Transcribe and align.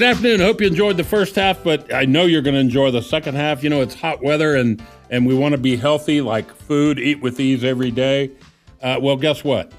Good 0.00 0.08
afternoon. 0.08 0.40
Hope 0.40 0.62
you 0.62 0.66
enjoyed 0.66 0.96
the 0.96 1.04
first 1.04 1.34
half, 1.34 1.62
but 1.62 1.92
I 1.92 2.06
know 2.06 2.24
you're 2.24 2.40
going 2.40 2.54
to 2.54 2.60
enjoy 2.60 2.90
the 2.90 3.02
second 3.02 3.34
half. 3.34 3.62
You 3.62 3.68
know, 3.68 3.82
it's 3.82 3.94
hot 3.94 4.22
weather 4.22 4.56
and, 4.56 4.82
and 5.10 5.26
we 5.26 5.34
want 5.34 5.52
to 5.52 5.60
be 5.60 5.76
healthy, 5.76 6.22
like 6.22 6.50
food, 6.54 6.98
eat 6.98 7.20
with 7.20 7.38
ease 7.38 7.62
every 7.62 7.90
day. 7.90 8.30
Uh, 8.80 8.96
well, 8.98 9.18
guess 9.18 9.44
what? 9.44 9.72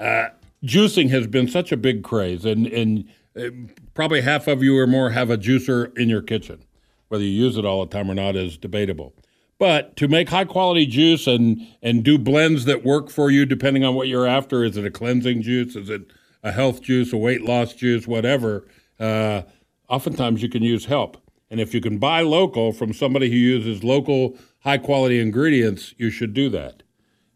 Uh, 0.00 0.28
juicing 0.64 1.10
has 1.10 1.26
been 1.26 1.48
such 1.48 1.70
a 1.70 1.76
big 1.76 2.02
craze, 2.02 2.46
and, 2.46 2.66
and 2.68 3.10
uh, 3.38 3.50
probably 3.92 4.22
half 4.22 4.46
of 4.46 4.62
you 4.62 4.74
or 4.78 4.86
more 4.86 5.10
have 5.10 5.28
a 5.28 5.36
juicer 5.36 5.94
in 5.98 6.08
your 6.08 6.22
kitchen. 6.22 6.64
Whether 7.08 7.24
you 7.24 7.44
use 7.44 7.58
it 7.58 7.66
all 7.66 7.84
the 7.84 7.92
time 7.92 8.10
or 8.10 8.14
not 8.14 8.36
is 8.36 8.56
debatable. 8.56 9.12
But 9.58 9.96
to 9.96 10.08
make 10.08 10.30
high 10.30 10.46
quality 10.46 10.86
juice 10.86 11.26
and, 11.26 11.60
and 11.82 12.02
do 12.02 12.16
blends 12.16 12.64
that 12.64 12.86
work 12.86 13.10
for 13.10 13.30
you, 13.30 13.44
depending 13.44 13.84
on 13.84 13.94
what 13.94 14.08
you're 14.08 14.26
after, 14.26 14.64
is 14.64 14.78
it 14.78 14.86
a 14.86 14.90
cleansing 14.90 15.42
juice? 15.42 15.76
Is 15.76 15.90
it 15.90 16.10
a 16.42 16.52
health 16.52 16.80
juice, 16.80 17.12
a 17.12 17.18
weight 17.18 17.42
loss 17.42 17.74
juice, 17.74 18.06
whatever? 18.06 18.64
uh, 19.00 19.42
oftentimes 19.88 20.42
you 20.42 20.48
can 20.48 20.62
use 20.62 20.84
help. 20.84 21.16
And 21.50 21.60
if 21.60 21.72
you 21.72 21.80
can 21.80 21.98
buy 21.98 22.20
local 22.20 22.72
from 22.72 22.92
somebody 22.92 23.30
who 23.30 23.36
uses 23.36 23.82
local 23.82 24.36
high 24.60 24.78
quality 24.78 25.20
ingredients, 25.20 25.94
you 25.96 26.10
should 26.10 26.34
do 26.34 26.48
that. 26.50 26.82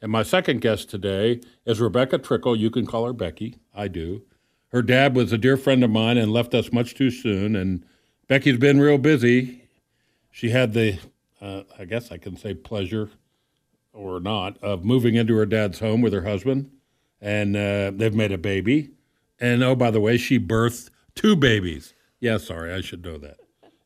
And 0.02 0.10
my 0.10 0.22
second 0.22 0.60
guest 0.60 0.90
today 0.90 1.40
is 1.64 1.80
Rebecca 1.80 2.18
Trickle. 2.18 2.56
You 2.56 2.70
can 2.70 2.86
call 2.86 3.06
her 3.06 3.12
Becky. 3.12 3.56
I 3.74 3.88
do. 3.88 4.22
Her 4.68 4.82
dad 4.82 5.14
was 5.14 5.32
a 5.32 5.38
dear 5.38 5.56
friend 5.56 5.84
of 5.84 5.90
mine 5.90 6.18
and 6.18 6.32
left 6.32 6.54
us 6.54 6.72
much 6.72 6.94
too 6.94 7.10
soon. 7.10 7.54
And 7.54 7.84
Becky's 8.26 8.58
been 8.58 8.80
real 8.80 8.98
busy. 8.98 9.62
She 10.30 10.50
had 10.50 10.72
the, 10.72 10.98
uh, 11.40 11.62
I 11.78 11.84
guess 11.84 12.10
I 12.10 12.18
can 12.18 12.36
say 12.36 12.52
pleasure 12.54 13.10
or 13.92 14.18
not, 14.18 14.58
of 14.62 14.84
moving 14.84 15.14
into 15.14 15.36
her 15.36 15.46
dad's 15.46 15.78
home 15.78 16.00
with 16.00 16.12
her 16.12 16.22
husband. 16.22 16.70
And 17.20 17.54
uh, 17.54 17.92
they've 17.94 18.14
made 18.14 18.32
a 18.32 18.38
baby. 18.38 18.90
And 19.38 19.62
oh, 19.62 19.76
by 19.76 19.90
the 19.90 20.00
way, 20.00 20.16
she 20.16 20.40
birthed 20.40 20.90
two 21.14 21.36
babies. 21.36 21.94
Yeah, 22.22 22.36
sorry, 22.38 22.72
I 22.72 22.80
should 22.82 23.04
know 23.04 23.18
that. 23.18 23.38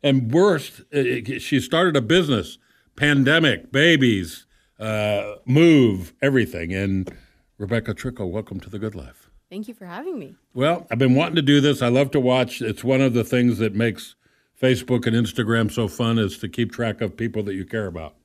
And 0.03 0.31
worst, 0.31 0.83
she 0.93 1.59
started 1.59 1.97
a 1.97 2.03
business, 2.03 2.59
pandemic, 2.95 3.73
babies, 3.73 4.45
uh, 4.79 5.37
move, 5.47 6.13
everything. 6.21 6.75
And 6.75 7.11
Rebecca 7.57 7.95
Trickle, 7.95 8.31
welcome 8.31 8.61
to 8.61 8.69
the 8.69 8.79
Good 8.79 8.95
Life. 8.95 9.31
Thank 9.49 9.69
you 9.69 9.75
for 9.75 9.87
having 9.87 10.19
me. 10.19 10.35
Well, 10.53 10.87
I've 10.91 10.99
been 10.99 11.15
wanting 11.15 11.37
to 11.37 11.43
do 11.43 11.63
this. 11.63 11.81
I 11.81 11.89
love 11.89 12.11
to 12.11 12.21
watch. 12.21 12.61
It's 12.61 12.85
one 12.85 13.01
of 13.01 13.15
the 13.15 13.25
things 13.25 13.57
that 13.57 13.75
makes 13.75 14.17
Facebook 14.61 15.07
and 15.07 15.17
Instagram 15.17 15.73
so 15.73 15.89
fun 15.89 16.19
is 16.19 16.37
to 16.39 16.49
keep 16.49 16.73
track 16.73 17.01
of 17.01 17.17
people 17.17 17.43
that 17.45 17.55
you 17.55 17.65
care 17.65 17.87
about. 17.87 18.17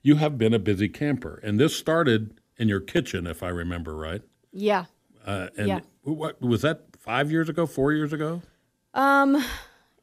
You 0.00 0.14
have 0.14 0.38
been 0.38 0.54
a 0.54 0.60
busy 0.60 0.88
camper, 0.88 1.40
and 1.42 1.58
this 1.58 1.74
started 1.76 2.40
in 2.56 2.68
your 2.68 2.80
kitchen, 2.80 3.26
if 3.26 3.42
I 3.42 3.48
remember 3.48 3.96
right. 3.96 4.22
Yeah. 4.52 4.84
Uh, 5.26 5.48
and 5.58 5.66
Yeah. 5.66 5.80
what 6.04 6.40
was 6.40 6.62
that? 6.62 6.84
Five 7.00 7.32
years 7.32 7.48
ago? 7.48 7.66
Four 7.66 7.92
years 7.92 8.12
ago? 8.12 8.42
Um, 8.94 9.44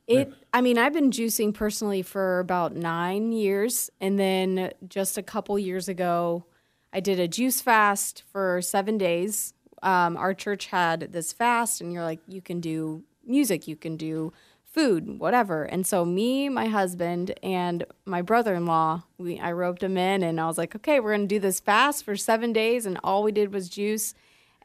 it. 0.07 0.33
I 0.53 0.61
mean, 0.61 0.77
I've 0.77 0.93
been 0.93 1.11
juicing 1.11 1.53
personally 1.53 2.01
for 2.01 2.39
about 2.39 2.75
nine 2.75 3.31
years, 3.31 3.89
and 3.99 4.17
then 4.17 4.71
just 4.87 5.17
a 5.17 5.23
couple 5.23 5.59
years 5.59 5.87
ago, 5.87 6.45
I 6.93 6.99
did 6.99 7.19
a 7.19 7.27
juice 7.27 7.61
fast 7.61 8.23
for 8.31 8.61
seven 8.61 8.97
days. 8.97 9.53
Um, 9.83 10.17
our 10.17 10.33
church 10.33 10.67
had 10.67 11.11
this 11.11 11.33
fast, 11.33 11.81
and 11.81 11.91
you're 11.91 12.03
like, 12.03 12.19
you 12.27 12.41
can 12.41 12.59
do 12.61 13.03
music, 13.25 13.67
you 13.67 13.75
can 13.75 13.97
do 13.97 14.31
food, 14.63 15.19
whatever. 15.19 15.63
And 15.63 15.85
so 15.85 16.05
me, 16.05 16.49
my 16.49 16.67
husband, 16.67 17.33
and 17.43 17.85
my 18.05 18.21
brother-in-law, 18.21 19.03
we 19.17 19.39
I 19.39 19.51
roped 19.51 19.83
him 19.83 19.97
in, 19.97 20.23
and 20.23 20.39
I 20.39 20.47
was 20.47 20.57
like, 20.57 20.75
okay, 20.75 20.99
we're 20.99 21.13
gonna 21.13 21.27
do 21.27 21.39
this 21.39 21.59
fast 21.59 22.05
for 22.05 22.15
seven 22.15 22.53
days, 22.53 22.85
and 22.85 22.99
all 23.03 23.23
we 23.23 23.31
did 23.31 23.53
was 23.53 23.69
juice. 23.69 24.13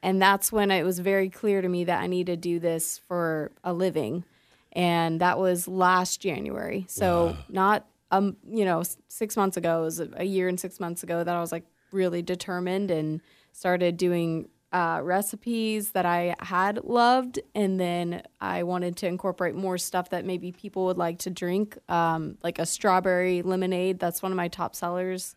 And 0.02 0.20
that's 0.20 0.50
when 0.50 0.70
it 0.70 0.82
was 0.82 0.98
very 0.98 1.28
clear 1.28 1.62
to 1.62 1.68
me 1.68 1.84
that 1.84 2.00
I 2.00 2.06
need 2.06 2.26
to 2.26 2.36
do 2.36 2.58
this 2.58 2.98
for 2.98 3.52
a 3.62 3.72
living. 3.72 4.24
And 4.72 5.20
that 5.20 5.38
was 5.38 5.68
last 5.68 6.20
January. 6.20 6.86
So 6.88 7.36
not 7.48 7.86
um, 8.12 8.36
you 8.46 8.64
know, 8.64 8.82
six 9.08 9.36
months 9.36 9.56
ago, 9.56 9.80
it 9.80 9.84
was 9.84 10.00
a 10.00 10.24
year 10.24 10.46
and 10.46 10.60
six 10.60 10.78
months 10.78 11.02
ago 11.02 11.24
that 11.24 11.34
I 11.34 11.41
was 11.41 11.50
like 11.50 11.64
really 11.91 12.22
determined 12.22 12.91
and 12.91 13.22
started 13.52 13.96
doing 13.96 14.48
uh, 14.70 15.00
recipes 15.02 15.91
that 15.91 16.06
I 16.06 16.34
had 16.38 16.84
loved, 16.84 17.38
and 17.54 17.78
then 17.78 18.22
I 18.41 18.62
wanted 18.62 18.96
to 18.98 19.06
incorporate 19.06 19.54
more 19.54 19.76
stuff 19.76 20.10
that 20.10 20.24
maybe 20.24 20.52
people 20.52 20.86
would 20.86 20.96
like 20.96 21.18
to 21.20 21.30
drink, 21.30 21.76
um, 21.91 22.38
like 22.42 22.58
a 22.58 22.64
strawberry 22.64 23.42
lemonade. 23.42 23.98
That's 23.98 24.22
one 24.22 24.32
of 24.32 24.36
my 24.36 24.48
top 24.48 24.74
sellers 24.74 25.34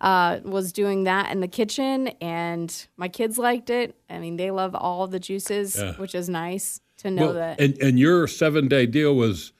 uh, 0.00 0.40
was 0.44 0.72
doing 0.72 1.04
that 1.04 1.30
in 1.30 1.40
the 1.40 1.48
kitchen, 1.48 2.08
and 2.20 2.86
my 2.96 3.08
kids 3.08 3.38
liked 3.38 3.70
it. 3.70 3.94
I 4.08 4.18
mean, 4.18 4.36
they 4.36 4.50
love 4.50 4.74
all 4.74 5.06
the 5.06 5.20
juices, 5.20 5.76
Yeah. 5.78 5.92
which 5.96 6.14
is 6.14 6.28
nice 6.28 6.80
to 6.98 7.10
know 7.10 7.26
Well, 7.26 7.34
that. 7.34 7.60
and 7.60 7.76
and 7.82 7.98
your 7.98 8.26
seven 8.26 8.68
day 8.68 8.86
deal 8.86 9.14
was 9.14 9.52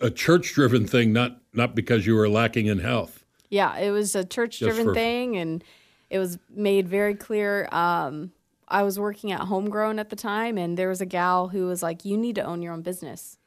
a 0.00 0.10
church 0.10 0.52
driven 0.54 0.86
thing, 0.86 1.12
not 1.12 1.40
not 1.52 1.74
because 1.74 2.06
you 2.06 2.14
were 2.14 2.28
lacking 2.28 2.66
in 2.66 2.78
health. 2.78 3.24
yeah, 3.48 3.76
it 3.78 3.90
was 3.90 4.14
a 4.14 4.24
church-driven 4.24 4.86
for- 4.86 4.94
thing, 4.94 5.36
and 5.36 5.62
it 6.10 6.18
was 6.18 6.38
made 6.50 6.88
very 6.88 7.14
clear. 7.14 7.68
Um, 7.72 8.32
I 8.68 8.82
was 8.82 8.98
working 8.98 9.30
at 9.32 9.40
Homegrown 9.42 9.98
at 9.98 10.10
the 10.10 10.16
time, 10.16 10.58
and 10.58 10.76
there 10.76 10.88
was 10.88 11.00
a 11.00 11.06
gal 11.06 11.48
who 11.48 11.66
was 11.66 11.82
like, 11.82 12.04
"You 12.04 12.16
need 12.16 12.34
to 12.34 12.42
own 12.42 12.60
your 12.62 12.72
own 12.72 12.82
business." 12.82 13.38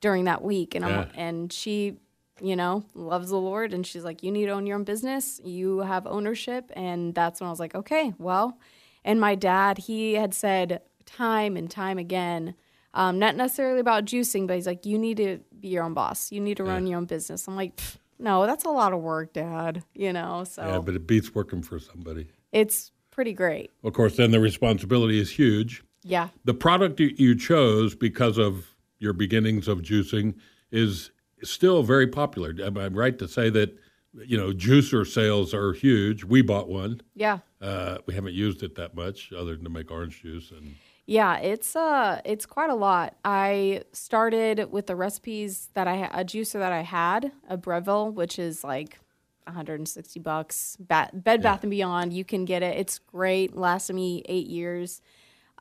During 0.00 0.24
that 0.26 0.44
week, 0.44 0.76
and 0.76 0.84
I'm, 0.84 0.90
Yeah. 0.92 1.06
and 1.16 1.52
she, 1.52 1.96
you 2.40 2.56
know, 2.56 2.84
loves 2.94 3.30
the 3.30 3.36
Lord, 3.36 3.72
and 3.74 3.86
she's 3.86 4.04
like, 4.04 4.22
"You 4.22 4.30
need 4.32 4.46
to 4.46 4.52
own 4.52 4.66
your 4.66 4.76
own 4.76 4.84
business. 4.84 5.40
You 5.44 5.80
have 5.80 6.06
ownership," 6.06 6.70
and 6.74 7.14
that's 7.14 7.40
when 7.40 7.48
I 7.48 7.50
was 7.50 7.60
like, 7.60 7.74
"Okay, 7.74 8.14
well." 8.18 8.58
And 9.04 9.20
my 9.20 9.34
dad, 9.34 9.78
he 9.78 10.14
had 10.14 10.34
said 10.34 10.82
time 11.06 11.56
and 11.56 11.70
time 11.70 11.96
again, 11.98 12.54
um, 12.94 13.18
not 13.18 13.36
necessarily 13.36 13.80
about 13.80 14.04
juicing, 14.04 14.46
but 14.46 14.56
he's 14.56 14.66
like, 14.66 14.84
you 14.84 14.98
need 14.98 15.16
to 15.18 15.38
be 15.60 15.68
your 15.68 15.84
own 15.84 15.94
boss. 15.94 16.30
You 16.32 16.40
need 16.40 16.56
to 16.58 16.64
run 16.64 16.86
your 16.86 16.98
own 16.98 17.06
business. 17.06 17.48
I'm 17.48 17.56
like, 17.56 17.80
no, 18.18 18.44
that's 18.44 18.64
a 18.64 18.70
lot 18.70 18.92
of 18.92 19.00
work, 19.00 19.32
Dad. 19.32 19.84
You 19.94 20.12
know, 20.12 20.44
so 20.44 20.62
Yeah, 20.66 20.80
but 20.80 20.94
it 20.94 21.06
beats 21.06 21.34
working 21.34 21.62
for 21.62 21.78
somebody. 21.78 22.26
it's 22.52 22.90
pretty 23.10 23.32
great. 23.32 23.70
Of 23.82 23.94
course, 23.94 24.16
then 24.16 24.30
the 24.30 24.40
responsibility 24.40 25.18
is 25.18 25.30
huge. 25.30 25.82
Yeah. 26.02 26.28
The 26.44 26.54
product 26.54 27.00
you 27.00 27.34
chose 27.34 27.94
because 27.94 28.36
of 28.36 28.74
your 28.98 29.12
beginnings 29.12 29.68
of 29.68 29.80
juicing 29.80 30.34
is 30.70 31.10
still 31.42 31.82
very 31.82 32.06
popular. 32.06 32.54
Am 32.62 32.76
I 32.78 32.88
right 32.88 33.18
to 33.18 33.28
say 33.28 33.50
that 33.50 33.76
you 34.14 34.36
know 34.36 34.52
juicer 34.52 35.06
sales 35.06 35.52
are 35.54 35.72
huge? 35.72 36.24
We 36.24 36.42
bought 36.42 36.68
one. 36.68 37.00
Yeah. 37.14 37.38
Uh, 37.60 37.98
we 38.06 38.14
haven't 38.14 38.34
used 38.34 38.62
it 38.62 38.74
that 38.76 38.94
much, 38.94 39.32
other 39.32 39.54
than 39.54 39.64
to 39.64 39.70
make 39.70 39.90
orange 39.90 40.22
juice. 40.22 40.50
And 40.50 40.76
Yeah, 41.06 41.38
it's 41.38 41.74
uh 41.76 42.20
it's 42.24 42.46
quite 42.46 42.70
a 42.70 42.74
lot. 42.74 43.16
I 43.24 43.82
started 43.92 44.70
with 44.70 44.86
the 44.86 44.96
recipes 44.96 45.68
that 45.74 45.86
I 45.88 45.96
ha- 45.98 46.10
a 46.20 46.24
juicer 46.24 46.58
that 46.60 46.72
I 46.72 46.82
had, 46.82 47.32
a 47.48 47.56
Breville, 47.56 48.12
which 48.12 48.38
is 48.38 48.62
like 48.64 48.98
160 49.44 50.20
bucks. 50.20 50.76
Bed 50.78 51.22
Bath 51.42 51.62
and 51.62 51.70
Beyond, 51.70 52.12
you 52.12 52.24
can 52.24 52.44
get 52.44 52.62
it. 52.62 52.76
It's 52.78 52.98
great. 52.98 53.56
Lasted 53.56 53.94
me 53.94 54.22
eight 54.28 54.46
years. 54.46 55.00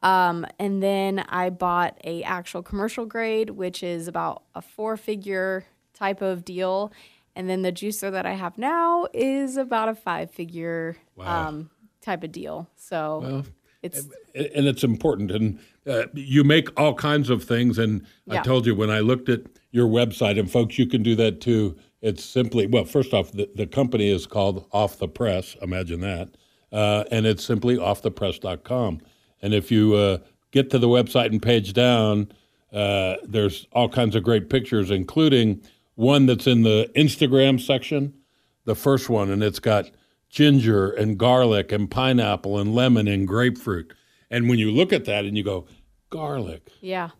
Um, 0.03 0.45
and 0.59 0.81
then 0.81 1.19
I 1.19 1.49
bought 1.49 1.99
a 2.03 2.23
actual 2.23 2.61
commercial 2.61 3.05
grade, 3.05 3.51
which 3.51 3.83
is 3.83 4.07
about 4.07 4.43
a 4.53 4.61
four 4.61 4.97
figure 4.97 5.65
type 5.93 6.21
of 6.21 6.45
deal. 6.45 6.91
And 7.35 7.49
then 7.49 7.61
the 7.61 7.71
juicer 7.71 8.11
that 8.11 8.25
I 8.25 8.33
have 8.33 8.57
now 8.57 9.07
is 9.13 9.57
about 9.57 9.89
a 9.89 9.95
five 9.95 10.31
figure 10.31 10.97
um, 11.19 11.69
type 12.01 12.23
of 12.23 12.31
deal. 12.31 12.69
So 12.75 13.43
it's 13.83 14.07
and 14.33 14.67
it's 14.67 14.83
important. 14.83 15.31
And 15.31 15.59
uh, 15.85 16.07
you 16.13 16.43
make 16.43 16.77
all 16.79 16.93
kinds 16.93 17.29
of 17.29 17.43
things. 17.43 17.77
And 17.77 18.05
I 18.29 18.41
told 18.41 18.65
you 18.65 18.75
when 18.75 18.89
I 18.89 18.99
looked 18.99 19.29
at 19.29 19.41
your 19.71 19.87
website, 19.87 20.39
and 20.39 20.49
folks, 20.49 20.77
you 20.77 20.87
can 20.87 21.03
do 21.03 21.15
that 21.15 21.41
too. 21.41 21.77
It's 22.01 22.23
simply 22.23 22.67
well, 22.67 22.85
first 22.85 23.13
off, 23.13 23.31
the, 23.31 23.49
the 23.55 23.67
company 23.67 24.09
is 24.09 24.25
called 24.25 24.67
Off 24.71 24.97
the 24.97 25.07
Press. 25.07 25.55
Imagine 25.61 26.01
that, 26.01 26.29
uh, 26.71 27.03
and 27.11 27.25
it's 27.25 27.43
simply 27.43 27.77
offthepress.com. 27.77 29.01
And 29.41 29.53
if 29.53 29.71
you 29.71 29.93
uh, 29.95 30.17
get 30.51 30.69
to 30.71 30.79
the 30.79 30.87
website 30.87 31.27
and 31.27 31.41
page 31.41 31.73
down, 31.73 32.31
uh, 32.73 33.15
there's 33.23 33.67
all 33.71 33.89
kinds 33.89 34.15
of 34.15 34.23
great 34.23 34.49
pictures, 34.49 34.91
including 34.91 35.61
one 35.95 36.25
that's 36.25 36.47
in 36.47 36.63
the 36.63 36.89
Instagram 36.95 37.59
section 37.59 38.13
the 38.65 38.75
first 38.75 39.09
one, 39.09 39.29
and 39.29 39.41
it's 39.41 39.59
got 39.59 39.89
ginger 40.29 40.89
and 40.91 41.17
garlic 41.17 41.71
and 41.71 41.89
pineapple 41.89 42.59
and 42.59 42.75
lemon 42.75 43.07
and 43.07 43.25
grapefruit. 43.27 43.93
And 44.29 44.49
when 44.49 44.59
you 44.59 44.71
look 44.71 44.91
at 44.91 45.05
that 45.05 45.23
and 45.23 45.37
you 45.37 45.43
go, 45.43 45.67
garlic, 46.09 46.69
yeah. 46.81 47.11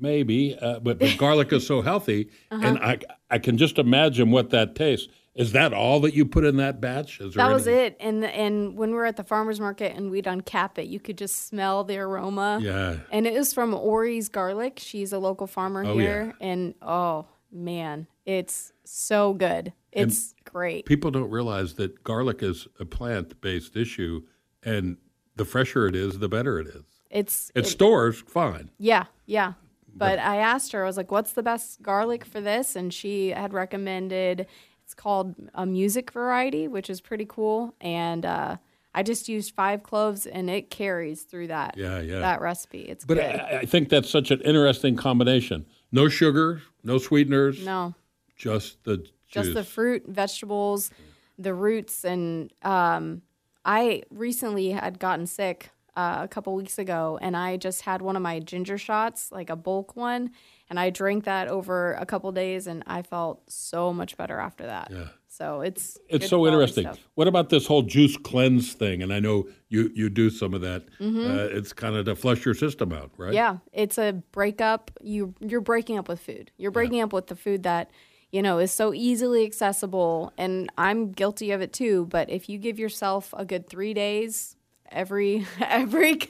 maybe, 0.00 0.56
uh, 0.60 0.78
but, 0.78 1.00
but 1.00 1.16
garlic 1.18 1.52
is 1.52 1.66
so 1.66 1.82
healthy, 1.82 2.30
Uh-huh. 2.52 2.64
and 2.64 2.78
I 2.78 2.98
I 3.28 3.38
can 3.38 3.58
just 3.58 3.78
imagine 3.78 4.30
what 4.30 4.50
that 4.50 4.76
tastes. 4.76 5.08
Is 5.34 5.50
that 5.52 5.72
all 5.72 5.98
that 6.00 6.14
you 6.14 6.24
put 6.24 6.44
in 6.44 6.56
that 6.58 6.80
batch? 6.80 7.18
That 7.18 7.52
was 7.52 7.66
any- 7.66 7.76
it. 7.86 7.96
And 7.98 8.24
and 8.24 8.76
when 8.76 8.90
we 8.90 8.96
were 8.96 9.06
at 9.06 9.16
the 9.16 9.24
farmers 9.24 9.58
market 9.58 9.96
and 9.96 10.10
we'd 10.10 10.26
uncap 10.26 10.78
it, 10.78 10.86
you 10.86 11.00
could 11.00 11.18
just 11.18 11.46
smell 11.48 11.82
the 11.82 11.98
aroma. 11.98 12.60
Yeah. 12.62 12.98
And 13.10 13.26
it 13.26 13.34
was 13.34 13.52
from 13.52 13.74
Ori's 13.74 14.28
Garlic. 14.28 14.78
She's 14.78 15.12
a 15.12 15.18
local 15.18 15.46
farmer 15.48 15.84
Oh, 15.84 15.98
here. 15.98 16.34
And 16.40 16.74
oh 16.80 17.26
man, 17.50 18.06
it's 18.24 18.72
so 18.84 19.32
good. 19.34 19.72
It's 19.90 20.34
great. 20.44 20.86
People 20.86 21.10
don't 21.10 21.30
realize 21.30 21.74
that 21.74 22.02
garlic 22.04 22.42
is 22.42 22.66
a 22.80 22.84
plant-based 22.84 23.76
issue, 23.76 24.22
and 24.62 24.96
the 25.36 25.44
fresher 25.44 25.86
it 25.86 25.94
is, 25.96 26.18
the 26.18 26.28
better 26.28 26.58
it 26.60 26.66
is. 26.68 26.84
It's 27.10 27.50
It 27.54 27.66
stores 27.66 28.22
fine. 28.26 28.70
yeah, 28.78 29.04
yeah. 29.26 29.52
But 29.96 30.18
I 30.18 30.38
asked 30.38 30.72
her, 30.72 30.82
I 30.82 30.86
was 30.88 30.96
like, 30.96 31.12
what's 31.12 31.34
the 31.34 31.42
best 31.44 31.80
garlic 31.80 32.24
for 32.24 32.40
this? 32.40 32.74
And 32.74 32.92
she 32.92 33.28
had 33.28 33.52
recommended 33.52 34.46
it's 34.84 34.94
called 34.94 35.34
a 35.54 35.64
music 35.66 36.10
variety, 36.12 36.68
which 36.68 36.90
is 36.90 37.00
pretty 37.00 37.24
cool. 37.26 37.74
And 37.80 38.24
uh, 38.26 38.56
I 38.94 39.02
just 39.02 39.28
used 39.28 39.54
five 39.54 39.82
cloves 39.82 40.26
and 40.26 40.50
it 40.50 40.70
carries 40.70 41.22
through 41.22 41.48
that 41.48 41.76
Yeah, 41.76 42.00
yeah. 42.00 42.20
that 42.20 42.40
recipe. 42.40 42.82
It's 42.82 43.04
But 43.04 43.14
good. 43.14 43.24
I, 43.24 43.58
I 43.60 43.64
think 43.64 43.88
that's 43.88 44.10
such 44.10 44.30
an 44.30 44.40
interesting 44.42 44.94
combination. 44.96 45.66
No 45.90 46.08
sugar, 46.08 46.62
no 46.82 46.98
sweeteners, 46.98 47.64
no. 47.64 47.94
just 48.36 48.82
the 48.84 48.98
juice. 48.98 49.10
just 49.30 49.54
the 49.54 49.64
fruit, 49.64 50.04
vegetables, 50.06 50.90
the 51.38 51.54
roots, 51.54 52.04
and 52.04 52.52
um, 52.62 53.22
I 53.64 54.02
recently 54.10 54.70
had 54.70 54.98
gotten 54.98 55.26
sick 55.26 55.70
uh, 55.96 56.18
a 56.22 56.28
couple 56.28 56.54
weeks 56.54 56.78
ago, 56.78 57.18
and 57.22 57.36
I 57.36 57.56
just 57.56 57.82
had 57.82 58.02
one 58.02 58.16
of 58.16 58.22
my 58.22 58.40
ginger 58.40 58.76
shots, 58.76 59.30
like 59.32 59.50
a 59.50 59.56
bulk 59.56 59.96
one, 59.96 60.30
and 60.70 60.78
I 60.80 60.90
drank 60.90 61.24
that 61.24 61.48
over 61.48 61.92
a 61.94 62.06
couple 62.06 62.30
days, 62.32 62.66
and 62.66 62.82
I 62.86 63.02
felt 63.02 63.42
so 63.50 63.92
much 63.92 64.16
better 64.16 64.38
after 64.38 64.66
that. 64.66 64.88
Yeah. 64.90 65.08
So 65.28 65.62
it's 65.62 65.98
It's 66.08 66.28
so 66.28 66.46
interesting. 66.46 66.84
stuff. 66.84 67.00
What 67.16 67.26
about 67.26 67.48
this 67.48 67.66
whole 67.66 67.82
juice 67.82 68.16
cleanse 68.16 68.72
thing? 68.72 69.02
And 69.02 69.12
I 69.12 69.18
know 69.18 69.48
you 69.68 69.90
you 69.94 70.08
do 70.08 70.30
some 70.30 70.54
of 70.54 70.60
that. 70.60 70.84
Mm-hmm. 71.00 71.30
Uh, 71.30 71.58
it's 71.58 71.72
kind 71.72 71.96
of 71.96 72.04
to 72.06 72.14
flush 72.14 72.44
your 72.44 72.54
system 72.54 72.92
out, 72.92 73.10
right? 73.16 73.34
Yeah, 73.34 73.58
it's 73.72 73.98
a 73.98 74.12
breakup. 74.30 74.92
You 75.02 75.34
you're 75.40 75.60
breaking 75.60 75.98
up 75.98 76.08
with 76.08 76.20
food. 76.20 76.52
You're 76.56 76.70
breaking 76.70 77.00
up 77.00 77.12
with 77.12 77.26
the 77.26 77.36
food 77.36 77.64
that 77.64 77.90
you 78.30 78.42
know 78.42 78.58
is 78.60 78.70
so 78.70 78.94
easily 78.94 79.44
accessible, 79.44 80.32
and 80.38 80.70
I'm 80.78 81.10
guilty 81.10 81.50
of 81.50 81.60
it 81.60 81.72
too. 81.72 82.06
But 82.10 82.30
if 82.30 82.48
you 82.48 82.58
give 82.58 82.78
yourself 82.78 83.34
a 83.36 83.44
good 83.44 83.68
three 83.68 83.92
days, 83.92 84.54
every 84.92 85.46
every, 85.60 86.20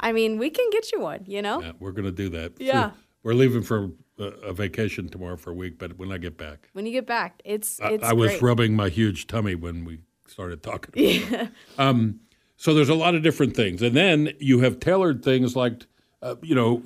I 0.00 0.12
mean, 0.12 0.38
we 0.38 0.48
can 0.48 0.70
get 0.70 0.90
you 0.90 1.00
one. 1.00 1.24
You 1.26 1.42
know, 1.42 1.60
Yeah, 1.60 1.72
we're 1.78 1.92
going 1.92 2.06
to 2.06 2.12
do 2.12 2.30
that. 2.30 2.52
Yeah. 2.58 2.92
We're 3.24 3.34
leaving 3.34 3.62
for 3.62 3.90
a, 4.18 4.22
a 4.22 4.52
vacation 4.52 5.08
tomorrow 5.08 5.36
for 5.36 5.50
a 5.50 5.54
week, 5.54 5.78
but 5.78 5.98
when 5.98 6.12
I 6.12 6.18
get 6.18 6.36
back, 6.38 6.68
when 6.74 6.86
you 6.86 6.92
get 6.92 7.06
back, 7.06 7.40
it's 7.44 7.80
I, 7.80 7.90
it's 7.94 8.04
I 8.04 8.12
was 8.12 8.40
rubbing 8.40 8.76
my 8.76 8.88
huge 8.88 9.26
tummy 9.26 9.56
when 9.56 9.84
we 9.84 9.98
started 10.28 10.62
talking. 10.62 10.92
About 11.24 11.40
it. 11.40 11.48
Um, 11.78 12.20
so 12.56 12.72
there's 12.72 12.88
a 12.88 12.94
lot 12.94 13.14
of 13.16 13.22
different 13.22 13.56
things, 13.56 13.82
and 13.82 13.96
then 13.96 14.30
you 14.38 14.60
have 14.60 14.78
tailored 14.78 15.24
things 15.24 15.56
like, 15.56 15.86
uh, 16.22 16.36
you 16.42 16.54
know, 16.54 16.82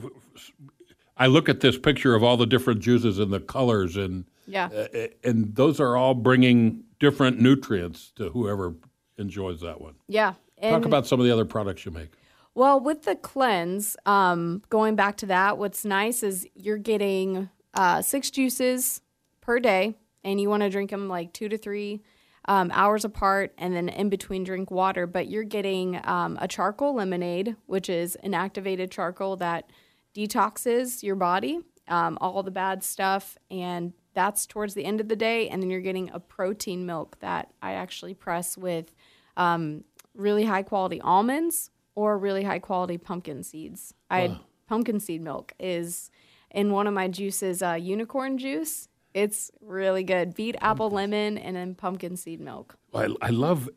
I 1.16 1.26
look 1.26 1.48
at 1.48 1.60
this 1.60 1.76
picture 1.76 2.14
of 2.14 2.22
all 2.24 2.36
the 2.36 2.46
different 2.46 2.80
juices 2.80 3.18
and 3.18 3.32
the 3.32 3.40
colors 3.40 3.96
and. 3.96 4.24
yeah. 4.46 4.66
Uh, 4.66 5.08
and 5.24 5.54
those 5.54 5.78
are 5.80 5.96
all 5.96 6.14
bringing 6.14 6.84
different 7.00 7.38
nutrients 7.40 8.12
to 8.16 8.30
whoever 8.30 8.74
enjoys 9.18 9.60
that 9.60 9.80
one. 9.80 9.94
yeah. 10.08 10.34
And 10.60 10.72
Talk 10.74 10.86
about 10.86 11.06
some 11.06 11.20
of 11.20 11.26
the 11.26 11.32
other 11.32 11.44
products 11.44 11.84
you 11.84 11.92
make. 11.92 12.10
Well, 12.58 12.80
with 12.80 13.04
the 13.04 13.14
cleanse, 13.14 13.96
um, 14.04 14.64
going 14.68 14.96
back 14.96 15.16
to 15.18 15.26
that, 15.26 15.58
what's 15.58 15.84
nice 15.84 16.24
is 16.24 16.44
you're 16.56 16.76
getting 16.76 17.50
uh, 17.72 18.02
six 18.02 18.32
juices 18.32 19.00
per 19.40 19.60
day, 19.60 19.94
and 20.24 20.40
you 20.40 20.50
want 20.50 20.64
to 20.64 20.68
drink 20.68 20.90
them 20.90 21.06
like 21.06 21.32
two 21.32 21.48
to 21.50 21.56
three 21.56 22.02
um, 22.46 22.72
hours 22.74 23.04
apart, 23.04 23.54
and 23.58 23.76
then 23.76 23.88
in 23.88 24.08
between 24.08 24.42
drink 24.42 24.72
water. 24.72 25.06
But 25.06 25.28
you're 25.28 25.44
getting 25.44 26.00
um, 26.02 26.36
a 26.40 26.48
charcoal 26.48 26.96
lemonade, 26.96 27.54
which 27.66 27.88
is 27.88 28.16
an 28.24 28.34
activated 28.34 28.90
charcoal 28.90 29.36
that 29.36 29.70
detoxes 30.12 31.04
your 31.04 31.14
body, 31.14 31.60
um, 31.86 32.18
all 32.20 32.42
the 32.42 32.50
bad 32.50 32.82
stuff, 32.82 33.38
and 33.52 33.92
that's 34.14 34.46
towards 34.46 34.74
the 34.74 34.84
end 34.84 35.00
of 35.00 35.06
the 35.06 35.14
day. 35.14 35.48
And 35.48 35.62
then 35.62 35.70
you're 35.70 35.78
getting 35.78 36.10
a 36.10 36.18
protein 36.18 36.86
milk 36.86 37.20
that 37.20 37.52
I 37.62 37.74
actually 37.74 38.14
press 38.14 38.58
with 38.58 38.96
um, 39.36 39.84
really 40.12 40.46
high 40.46 40.64
quality 40.64 41.00
almonds 41.00 41.70
or 41.98 42.16
really 42.16 42.44
high 42.44 42.60
quality 42.60 42.96
pumpkin 42.96 43.42
seeds. 43.42 43.92
I 44.08 44.20
had 44.20 44.38
pumpkin 44.68 45.00
seed 45.00 45.20
milk 45.20 45.52
is 45.58 46.12
in 46.48 46.70
one 46.70 46.86
of 46.86 46.94
my 46.94 47.08
juices, 47.08 47.60
uh, 47.60 47.72
unicorn 47.72 48.38
juice. 48.38 48.88
It's 49.14 49.50
really 49.60 50.04
good. 50.04 50.32
Beet, 50.36 50.54
apple, 50.60 50.90
lemon, 50.90 51.38
and 51.38 51.56
then 51.56 51.74
pumpkin 51.74 52.16
seed 52.16 52.40
milk. 52.40 52.76
I, 52.94 53.08
I 53.20 53.30
love 53.30 53.68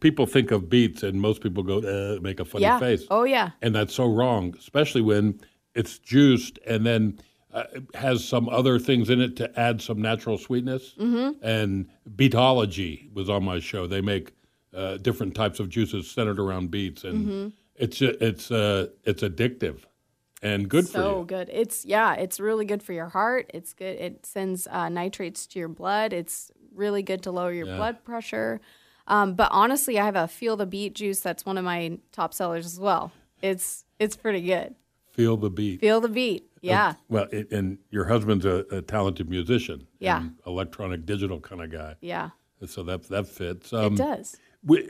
people 0.00 0.24
think 0.24 0.50
of 0.50 0.70
beets 0.70 1.02
and 1.02 1.20
most 1.20 1.42
people 1.42 1.62
go 1.62 1.80
uh, 1.80 2.18
make 2.22 2.40
a 2.40 2.46
funny 2.46 2.62
yeah. 2.62 2.78
face. 2.78 3.04
Oh 3.10 3.24
yeah. 3.24 3.50
And 3.60 3.74
that's 3.74 3.94
so 3.94 4.06
wrong, 4.06 4.54
especially 4.58 5.02
when 5.02 5.38
it's 5.74 5.98
juiced 5.98 6.58
and 6.66 6.86
then 6.86 7.20
uh, 7.52 7.64
has 7.92 8.24
some 8.24 8.48
other 8.48 8.78
things 8.78 9.10
in 9.10 9.20
it 9.20 9.36
to 9.36 9.60
add 9.60 9.82
some 9.82 10.00
natural 10.00 10.38
sweetness. 10.38 10.94
Mm-hmm. 10.98 11.44
And 11.44 11.90
Beetology 12.16 13.12
was 13.12 13.28
on 13.28 13.44
my 13.44 13.60
show. 13.60 13.86
They 13.86 14.00
make 14.00 14.32
uh, 14.74 14.98
different 14.98 15.34
types 15.34 15.60
of 15.60 15.68
juices 15.68 16.10
centered 16.10 16.38
around 16.38 16.70
beets, 16.70 17.04
and 17.04 17.26
Mm-hmm. 17.26 17.48
It's 17.78 18.00
it's 18.02 18.50
uh, 18.50 18.88
it's 19.04 19.22
addictive 19.22 19.80
and 20.42 20.68
good 20.68 20.86
for 20.86 20.92
so 20.92 21.18
you. 21.20 21.24
good. 21.26 21.50
It's 21.52 21.84
yeah, 21.84 22.14
it's 22.14 22.38
really 22.40 22.64
good 22.64 22.82
for 22.82 22.92
your 22.92 23.08
heart. 23.08 23.50
It's 23.54 23.72
good. 23.72 23.98
It 23.98 24.26
sends 24.26 24.66
uh, 24.66 24.88
nitrates 24.88 25.46
to 25.48 25.58
your 25.58 25.68
blood. 25.68 26.12
It's 26.12 26.50
really 26.74 27.02
good 27.02 27.22
to 27.24 27.30
lower 27.30 27.52
your 27.52 27.66
blood 27.66 28.04
pressure. 28.04 28.60
Um, 29.06 29.34
but 29.34 29.48
honestly, 29.52 29.98
I 29.98 30.04
have 30.04 30.16
a 30.16 30.28
feel 30.28 30.56
the 30.56 30.66
beet 30.66 30.94
juice 30.94 31.20
that's 31.20 31.46
one 31.46 31.56
of 31.58 31.64
my 31.64 31.98
top 32.12 32.34
sellers 32.34 32.66
as 32.66 32.78
well. 32.78 33.10
It's 33.42 33.84
it's 33.98 34.16
pretty 34.16 34.42
good. 34.42 34.74
Feel 35.12 35.36
the 35.36 35.50
beat. 35.50 35.80
Feel 35.80 36.00
the 36.00 36.08
beat. 36.08 36.44
Yeah. 36.60 36.94
Well, 37.08 37.26
it, 37.32 37.50
and 37.50 37.78
your 37.90 38.04
husband's 38.04 38.44
a, 38.44 38.64
a 38.70 38.82
talented 38.82 39.28
musician. 39.28 39.86
Yeah. 39.98 40.24
electronic 40.46 41.06
digital 41.06 41.40
kind 41.40 41.62
of 41.62 41.70
guy. 41.72 41.96
Yeah. 42.00 42.30
So 42.66 42.82
that 42.84 43.08
that 43.08 43.26
fits. 43.28 43.72
Um, 43.72 43.94
It 43.94 43.96
does. 43.98 44.36
we, 44.62 44.88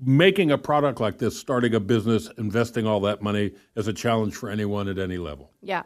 making 0.00 0.50
a 0.50 0.58
product 0.58 1.00
like 1.00 1.18
this, 1.18 1.38
starting 1.38 1.74
a 1.74 1.80
business, 1.80 2.28
investing 2.38 2.86
all 2.86 3.00
that 3.00 3.22
money 3.22 3.52
is 3.76 3.88
a 3.88 3.92
challenge 3.92 4.34
for 4.34 4.48
anyone 4.48 4.88
at 4.88 4.98
any 4.98 5.18
level. 5.18 5.50
Yeah. 5.62 5.82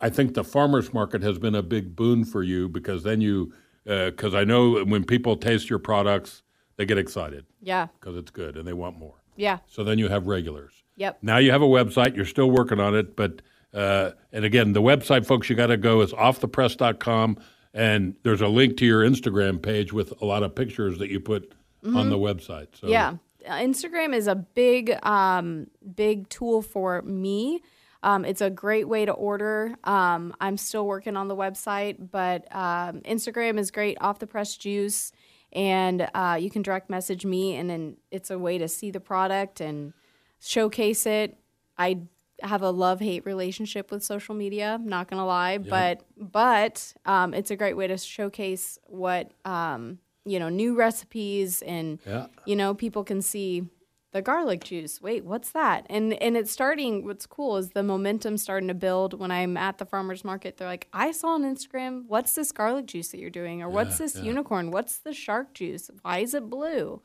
I, 0.00 0.08
think 0.08 0.34
the 0.34 0.44
farmers 0.44 0.92
market 0.92 1.22
has 1.22 1.38
been 1.38 1.54
a 1.54 1.62
big 1.62 1.94
boon 1.94 2.24
for 2.24 2.42
you 2.42 2.68
because 2.68 3.02
then 3.02 3.20
you, 3.20 3.52
because 3.84 4.34
I 4.34 4.44
know 4.44 4.84
when 4.84 5.04
people 5.04 5.36
taste 5.36 5.68
your 5.68 5.78
products, 5.78 6.42
they 6.76 6.86
get 6.86 6.98
excited 6.98 7.46
Yeah. 7.60 7.88
because 8.00 8.16
it's 8.16 8.30
good 8.30 8.56
and 8.56 8.66
they 8.66 8.72
want 8.72 8.98
more. 8.98 9.22
Yeah. 9.36 9.58
So 9.66 9.84
then 9.84 9.98
you 9.98 10.08
have 10.08 10.26
regulars. 10.26 10.72
Yep. 10.96 11.18
Now 11.22 11.36
you 11.38 11.50
have 11.50 11.62
a 11.62 11.66
website. 11.66 12.16
You're 12.16 12.24
still 12.24 12.50
working 12.50 12.80
on 12.80 12.94
it, 12.94 13.16
but 13.16 13.42
uh, 13.74 14.12
and 14.32 14.46
again, 14.46 14.72
the 14.72 14.80
website, 14.80 15.26
folks, 15.26 15.50
you 15.50 15.56
got 15.56 15.66
to 15.66 15.76
go 15.76 16.00
is 16.00 16.12
offthepress.com, 16.14 17.36
and 17.74 18.14
there's 18.22 18.40
a 18.40 18.48
link 18.48 18.78
to 18.78 18.86
your 18.86 19.02
Instagram 19.02 19.60
page 19.60 19.92
with 19.92 20.14
a 20.22 20.24
lot 20.24 20.42
of 20.42 20.54
pictures 20.54 20.98
that 20.98 21.10
you 21.10 21.20
put 21.20 21.52
on 21.94 22.10
the 22.10 22.18
website. 22.18 22.68
So 22.74 22.86
Mm-hmm. 22.86 22.88
Yeah. 22.88 23.14
Uh, 23.46 23.58
Instagram 23.58 24.14
is 24.14 24.26
a 24.26 24.34
big, 24.34 24.98
um, 25.04 25.68
big 25.94 26.28
tool 26.28 26.62
for 26.62 27.02
me 27.02 27.62
Um, 28.02 28.24
it's 28.24 28.40
a 28.40 28.50
great 28.50 28.88
way 28.88 29.04
to 29.04 29.12
order. 29.12 29.74
Um, 29.84 30.34
I'm 30.40 30.56
still 30.56 30.86
working 30.86 31.16
on 31.16 31.28
the 31.28 31.36
website, 31.36 31.96
but 32.10 32.46
um, 32.54 33.00
Instagram 33.00 33.58
is 33.58 33.70
great. 33.70 33.96
Off 34.00 34.18
the 34.18 34.26
press 34.26 34.56
juice, 34.56 35.12
and 35.52 36.08
uh, 36.14 36.36
you 36.38 36.50
can 36.50 36.62
direct 36.62 36.88
message 36.90 37.24
me, 37.24 37.56
and 37.56 37.68
then 37.68 37.96
it's 38.10 38.30
a 38.30 38.38
way 38.38 38.58
to 38.58 38.68
see 38.68 38.90
the 38.90 39.00
product 39.00 39.60
and 39.60 39.92
showcase 40.40 41.06
it. 41.06 41.36
I 41.78 42.00
have 42.42 42.62
a 42.62 42.70
love 42.70 43.00
hate 43.00 43.24
relationship 43.26 43.90
with 43.90 44.04
social 44.04 44.34
media. 44.34 44.78
Not 44.80 45.08
gonna 45.08 45.26
lie, 45.26 45.58
but 45.58 46.02
but 46.16 46.94
um, 47.06 47.32
it's 47.34 47.50
a 47.50 47.56
great 47.56 47.76
way 47.76 47.86
to 47.88 47.96
showcase 47.96 48.78
what 48.84 49.32
um, 49.44 49.98
you 50.26 50.38
know 50.38 50.48
new 50.48 50.74
recipes 50.74 51.62
and 51.62 51.98
Yeah. 52.06 52.26
you 52.44 52.56
know 52.56 52.74
people 52.74 53.04
can 53.04 53.22
see 53.22 53.64
the 54.12 54.22
garlic 54.22 54.64
juice. 54.64 55.00
Wait, 55.02 55.24
what's 55.24 55.50
that? 55.50 55.84
And 55.90 56.14
and 56.22 56.36
it's 56.36 56.50
starting. 56.50 57.04
What's 57.04 57.26
cool 57.26 57.58
is 57.58 57.70
the 57.70 57.82
momentum 57.82 58.38
starting 58.38 58.68
to 58.68 58.74
build. 58.74 59.18
When 59.18 59.30
I'm 59.30 59.56
at 59.56 59.76
the 59.78 59.84
farmers 59.84 60.24
market, 60.24 60.56
they're 60.56 60.66
like, 60.68 60.88
I 60.92 61.12
saw 61.12 61.34
on 61.34 61.42
Instagram, 61.42 62.04
what's 62.08 62.34
this 62.34 62.50
garlic 62.50 62.86
juice 62.86 63.08
that 63.08 63.20
you're 63.20 63.28
doing, 63.30 63.62
or 63.62 63.68
what's 63.68 63.98
this 63.98 64.16
unicorn? 64.16 64.70
What's 64.70 64.98
the 64.98 65.12
shark 65.12 65.52
juice? 65.52 65.90
Why 66.02 66.18
is 66.18 66.32
it 66.34 66.48
blue? 66.48 67.02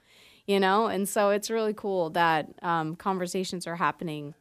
You 0.47 0.59
know, 0.59 0.87
and 0.87 1.07
so 1.07 1.31
it's 1.31 1.49
really 1.49 1.73
cool 1.73 2.11
that 2.11 2.47
um, 2.61 2.95
conversations 2.95 3.67
are 3.67 3.75
happening 3.75 4.33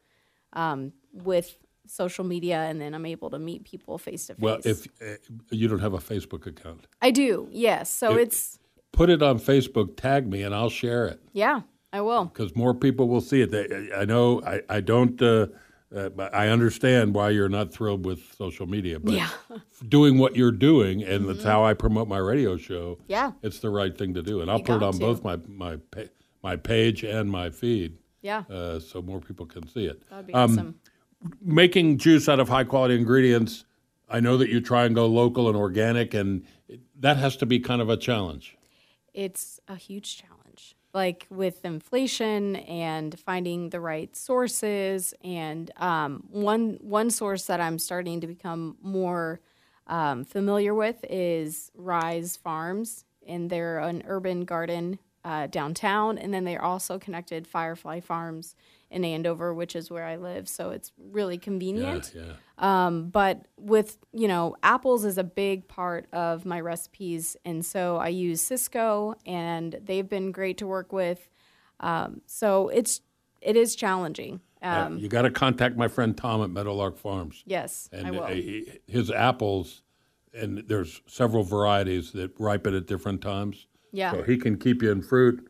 um, 0.53 0.93
with 1.13 1.59
social 1.87 2.25
media, 2.25 2.59
and 2.69 2.81
then 2.81 2.95
I'm 2.95 3.05
able 3.07 3.31
to 3.31 3.39
meet 3.39 3.65
people 3.65 3.99
face 3.99 4.29
to 4.29 4.35
face. 4.35 4.43
Well, 4.43 4.61
if 4.65 4.87
uh, 5.03 5.17
you 5.51 5.67
don't 5.67 5.81
have 5.81 5.95
a 5.95 5.99
Facebook 5.99 6.47
account, 6.47 6.87
I 7.03 7.11
do, 7.11 7.49
yes. 7.51 7.91
So 7.93 8.17
it's 8.17 8.60
put 8.93 9.11
it 9.11 9.23
on 9.23 9.39
Facebook, 9.39 9.97
tag 9.97 10.27
me, 10.29 10.43
and 10.43 10.55
I'll 10.55 10.71
share 10.71 11.07
it 11.07 11.21
yeah, 11.33 11.61
I 11.93 12.01
will. 12.01 12.27
because 12.27 12.55
more 12.57 12.75
people 12.75 13.09
will 13.09 13.21
see 13.21 13.41
it. 13.43 13.51
They, 13.51 13.91
I 13.95 14.05
know 14.05 14.43
I, 14.43 14.63
I 14.69 14.81
don't. 14.81 15.21
Uh, 15.21 15.47
uh, 15.95 16.09
but 16.11 16.33
I 16.33 16.49
understand 16.51 17.15
why 17.15 17.31
you're 17.31 17.49
not 17.49 17.73
thrilled 17.73 18.07
with 18.07 18.21
social 18.39 18.67
media, 18.69 19.01
but 19.01 19.13
Yeah. 19.15 19.27
Mm-hmm. 19.51 19.89
doing 19.89 20.19
what 20.19 20.37
you're 20.37 20.53
doing, 20.53 21.03
and 21.03 21.29
that's 21.29 21.43
how 21.43 21.65
I 21.65 21.75
promote 21.75 22.07
my 22.07 22.19
radio 22.19 22.57
show. 22.57 22.99
Yeah. 23.09 23.33
it's 23.43 23.59
the 23.59 23.71
right 23.71 23.97
thing 23.97 24.15
to 24.15 24.23
do, 24.23 24.41
and 24.41 24.49
I'll 24.51 24.59
You 24.59 24.65
put 24.65 24.77
it 24.77 24.83
on 24.85 24.93
to. 24.93 24.99
both 25.01 25.25
my 25.25 25.37
my 25.49 25.77
pa- 25.91 26.11
my 26.45 26.55
page 26.57 27.03
and 27.05 27.29
my 27.31 27.51
feed, 27.51 27.99
Yeah, 28.23 28.45
uh, 28.49 28.79
so 28.79 29.03
more 29.03 29.21
people 29.21 29.47
can 29.47 29.67
see 29.67 29.87
it. 29.87 30.01
that'd 30.11 30.27
be 30.29 30.33
um, 30.33 30.53
awesome. 30.53 30.75
making 31.43 31.99
juice 31.99 32.29
out 32.29 32.39
of 32.41 32.49
high 32.49 32.65
quality 32.65 32.95
ingredients, 32.95 33.65
I 34.09 34.21
know 34.21 34.37
that 34.39 34.49
you 34.49 34.61
try 34.61 34.85
and 34.85 34.95
go 34.95 35.07
local 35.07 35.49
and 35.49 35.57
organic, 35.57 36.15
and 36.15 36.45
that 37.01 37.17
has 37.17 37.37
to 37.39 37.47
be 37.47 37.59
kind 37.59 37.83
of 37.83 37.89
a 37.91 37.97
challenge. 37.97 38.57
It's 39.15 39.61
a 39.69 39.77
huge 39.77 40.17
challenge. 40.17 40.77
Like 40.93 41.27
with 41.31 41.65
inflation 41.65 42.57
and 42.57 43.19
finding 43.21 43.71
the 43.71 43.81
right 43.81 44.15
sources 44.17 45.15
and 45.23 45.71
um, 45.77 46.25
one 46.31 46.79
one 46.81 47.11
source 47.11 47.45
that 47.45 47.61
i'm 47.61 47.79
starting 47.79 48.21
to 48.23 48.27
become 48.27 48.77
more 48.83 49.41
um, 49.87 50.25
familiar 50.25 50.75
with 50.75 51.05
is 51.09 51.71
rise 51.77 52.37
farms 52.37 53.05
and 53.27 53.51
they're 53.51 53.79
an 53.79 54.03
urban 54.07 54.45
garden 54.45 54.99
uh, 55.25 55.47
downtown 55.49 56.17
and 56.19 56.33
then 56.33 56.45
they're 56.45 56.65
also 56.65 56.99
connected 56.99 57.47
firefly 57.47 58.01
farms 58.01 58.55
in 58.91 59.05
andover 59.05 59.53
which 59.53 59.77
is 59.77 59.91
where 59.91 60.07
i 60.07 60.17
live 60.17 60.49
so 60.49 60.71
it's 60.71 60.93
really 60.99 61.37
convenient 61.37 62.13
Yeah, 62.15 62.23
yeah. 62.59 62.87
um, 62.87 63.09
but 63.11 63.47
with 63.59 63.99
you 64.13 64.27
know 64.29 64.57
apples 64.63 65.05
is 65.05 65.19
a 65.19 65.25
big 65.25 65.69
part 65.69 66.09
of 66.13 66.47
my 66.47 66.59
recipes 66.61 67.37
and 67.45 67.65
so 67.65 67.97
i 67.99 68.09
use 68.09 68.43
Sysco 68.43 69.15
and 69.27 69.79
they've 69.85 70.09
been 70.09 70.33
great 70.33 70.57
to 70.59 70.67
work 70.67 70.93
with 70.93 71.29
um, 71.81 72.23
so 72.27 72.69
it's 72.69 73.01
it 73.43 73.57
is 73.57 73.77
challenging 73.77 74.41
um, 74.63 74.99
you 74.99 75.09
got 75.09 75.23
to 75.23 75.31
contact 75.31 75.77
my 75.77 75.89
friend 75.89 76.15
Tom 76.17 76.43
at 76.43 76.51
Meadowlark 76.51 76.97
Farms. 76.99 77.43
yes 77.47 77.89
and 77.93 78.07
i 78.07 78.11
will 78.11 78.23
uh, 78.25 78.29
he- 78.29 78.79
his 78.87 79.11
apples, 79.11 79.83
and 80.33 80.65
there's 80.67 81.03
several 81.07 81.43
varieties 81.45 82.13
that 82.13 82.33
ripen 82.39 82.75
at 82.75 82.87
different 82.87 83.21
times. 83.21 83.67
Yeah. 83.93 84.13
So 84.13 84.23
he 84.23 84.37
can 84.37 84.57
keep 84.59 84.83
you 84.83 84.91
in 84.91 85.03
fruit 85.03 85.49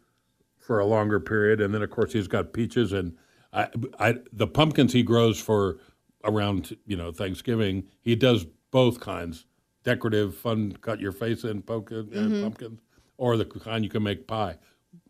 for 0.58 0.78
a 0.78 0.86
longer 0.86 1.20
period, 1.20 1.60
and 1.60 1.74
then 1.74 1.82
of 1.82 1.90
course 1.90 2.12
he's 2.12 2.28
got 2.28 2.52
peaches 2.52 2.92
and 2.92 3.16
I, 3.52 3.66
I, 3.98 4.14
the 4.32 4.46
pumpkins 4.46 4.92
he 4.92 5.02
grows 5.02 5.40
for 5.40 5.78
around 6.24 6.76
you 6.86 6.96
know 6.96 7.10
Thanksgiving. 7.10 7.88
He 8.00 8.14
does 8.14 8.46
both 8.70 9.00
kinds, 9.00 9.46
decorative, 9.82 10.36
fun, 10.36 10.72
cut 10.80 11.00
your 11.00 11.10
face 11.12 11.42
in 11.44 11.62
pumpkin, 11.62 12.08
uh, 12.12 12.16
Mm-hmm. 12.16 12.42
pumpkins, 12.42 12.80
or 13.16 13.36
the 13.36 13.44
kind 13.44 13.82
you 13.84 13.90
can 13.90 14.02
make 14.04 14.26
pie. 14.28 14.56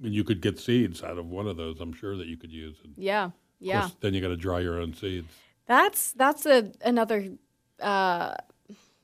And 0.03 0.15
you 0.15 0.25
could 0.25 0.41
get 0.41 0.59
seeds 0.59 1.03
out 1.03 1.19
of 1.19 1.27
one 1.27 1.47
of 1.47 1.57
those. 1.59 1.81
I'm 1.81 1.93
sure 1.93 2.17
that 2.17 2.27
you 2.27 2.37
could 2.39 2.53
use. 2.53 2.77
And 2.85 2.95
yeah 2.97 3.31
yeah 3.59 3.83
course, 3.83 3.97
then 4.01 4.15
you 4.15 4.21
got 4.23 4.29
to 4.29 4.37
dry 4.37 4.61
your 4.61 4.81
own 4.81 4.95
seeds. 4.95 5.31
That's 5.67 6.13
that's 6.13 6.47
a 6.47 6.73
another 6.83 7.33
uh, 7.81 8.35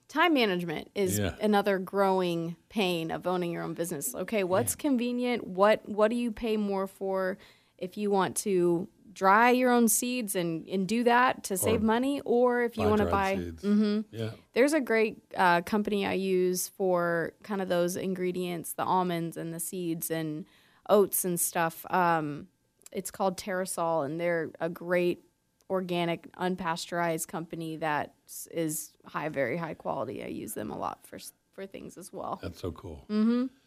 time 0.08 0.34
management 0.34 0.90
is 0.94 1.18
Yeah. 1.18 1.34
another 1.40 1.78
growing 1.78 2.56
pain 2.68 3.10
of 3.10 3.26
owning 3.26 3.50
your 3.52 3.62
own 3.62 3.74
business. 3.74 4.14
Okay, 4.14 4.44
what's 4.44 4.74
convenient? 4.74 5.46
What 5.46 5.88
what 5.88 6.08
do 6.08 6.16
you 6.16 6.30
pay 6.32 6.56
more 6.56 6.86
for 6.86 7.38
if 7.78 7.96
you 7.96 8.10
want 8.10 8.36
to 8.38 8.88
dry 9.12 9.50
your 9.50 9.70
own 9.70 9.88
seeds 9.88 10.36
and, 10.36 10.68
and 10.68 10.86
do 10.86 11.02
that 11.04 11.42
to 11.42 11.56
save 11.56 11.80
money, 11.82 12.20
or 12.26 12.62
if 12.64 12.76
you 12.76 12.86
want 12.86 13.00
to 13.00 13.06
buy 13.06 13.34
seeds. 13.36 13.62
hmm 13.62 14.00
Yeah. 14.10 14.32
there's 14.52 14.74
a 14.74 14.80
great 14.80 15.22
uh, 15.34 15.62
company 15.62 16.04
I 16.04 16.12
use 16.12 16.68
for 16.68 17.32
kind 17.42 17.62
of 17.62 17.68
those 17.70 17.96
ingredients, 17.96 18.74
the 18.74 18.84
almonds 18.84 19.38
and 19.38 19.54
the 19.54 19.60
seeds 19.60 20.10
and 20.10 20.44
oats 20.90 21.24
and 21.24 21.40
stuff. 21.40 21.86
Um, 21.90 22.48
it's 22.92 23.10
called 23.10 23.38
Terrasol, 23.38 24.04
and 24.04 24.20
they're 24.20 24.50
a 24.60 24.68
great 24.68 25.24
organic, 25.68 26.32
unpasteurized 26.36 27.28
company 27.28 27.76
that 27.76 28.14
is 28.50 28.92
high, 29.04 29.28
very 29.28 29.56
high 29.56 29.74
quality. 29.74 30.22
I 30.22 30.28
use 30.28 30.54
them 30.54 30.70
a 30.70 30.78
lot 30.78 31.06
for 31.06 31.18
for 31.52 31.66
things 31.66 31.96
as 31.96 32.12
well. 32.12 32.38
That's 32.42 32.60
so 32.60 32.70
cool. 32.72 33.04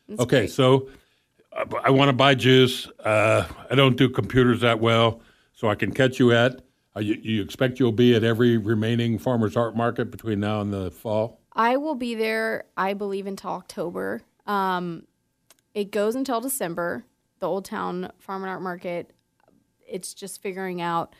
It's 0.07 0.21
okay, 0.21 0.41
great. 0.41 0.51
so 0.51 0.89
uh, 1.51 1.65
I 1.83 1.89
want 1.89 2.09
to 2.09 2.13
buy 2.13 2.35
juice. 2.35 2.87
Uh, 3.03 3.47
I 3.69 3.75
don't 3.75 3.97
do 3.97 4.09
computers 4.09 4.61
that 4.61 4.79
well, 4.79 5.21
so 5.53 5.69
I 5.69 5.75
can 5.75 5.91
catch 5.91 6.19
you 6.19 6.31
at. 6.31 6.61
Are 6.95 7.01
you, 7.01 7.19
you 7.21 7.41
expect 7.41 7.79
you'll 7.79 7.91
be 7.91 8.15
at 8.15 8.23
every 8.23 8.57
remaining 8.57 9.17
farmers 9.17 9.55
art 9.55 9.75
market 9.75 10.11
between 10.11 10.39
now 10.39 10.61
and 10.61 10.73
the 10.73 10.91
fall? 10.91 11.39
I 11.53 11.77
will 11.77 11.95
be 11.95 12.15
there, 12.15 12.65
I 12.77 12.93
believe, 12.93 13.27
until 13.27 13.51
October. 13.51 14.21
Um, 14.45 15.03
it 15.73 15.91
goes 15.91 16.15
until 16.15 16.41
December, 16.41 17.05
the 17.39 17.47
Old 17.47 17.65
Town 17.65 18.11
Farm 18.19 18.43
and 18.43 18.49
Art 18.49 18.61
Market. 18.61 19.13
It's 19.87 20.13
just 20.13 20.41
figuring 20.41 20.81
out 20.81 21.15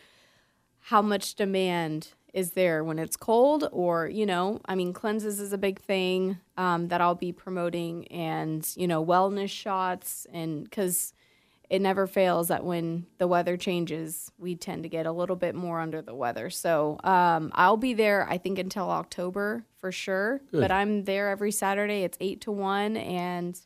how 0.81 1.01
much 1.01 1.36
demand 1.36 2.09
is 2.33 2.51
there 2.51 2.83
when 2.83 3.00
it's 3.00 3.17
cold, 3.17 3.67
or, 3.71 4.07
you 4.07 4.25
know, 4.25 4.59
I 4.65 4.75
mean, 4.75 4.93
cleanses 4.93 5.39
is 5.39 5.51
a 5.51 5.57
big 5.57 5.79
thing 5.79 6.38
um, 6.57 6.89
that 6.89 7.01
I'll 7.01 7.15
be 7.15 7.31
promoting, 7.31 8.07
and, 8.09 8.67
you 8.75 8.88
know, 8.88 9.03
wellness 9.03 9.50
shots, 9.50 10.27
and 10.31 10.63
because 10.63 11.13
it 11.71 11.81
never 11.81 12.07
fails 12.07 12.48
that 12.48 12.63
when 12.63 13.05
the 13.19 13.27
weather 13.27 13.57
changes, 13.57 14.31
we 14.39 14.55
tend 14.55 14.83
to 14.83 14.89
get 14.89 15.05
a 15.05 15.12
little 15.12 15.36
bit 15.36 15.53
more 15.53 15.79
under 15.79 16.01
the 16.01 16.15
weather. 16.15 16.50
So 16.50 17.00
um, 17.03 17.51
I'll 17.53 17.77
be 17.77 17.93
there, 17.93 18.27
I 18.27 18.39
think, 18.39 18.57
until 18.57 18.89
October 18.89 19.65
for 19.77 19.91
sure. 19.91 20.41
But 20.51 20.71
I'm 20.71 21.03
there 21.03 21.29
every 21.29 21.51
Saturday. 21.51 22.03
It's 22.03 22.17
eight 22.21 22.41
to 22.41 22.51
one, 22.51 22.98
and 22.98 23.59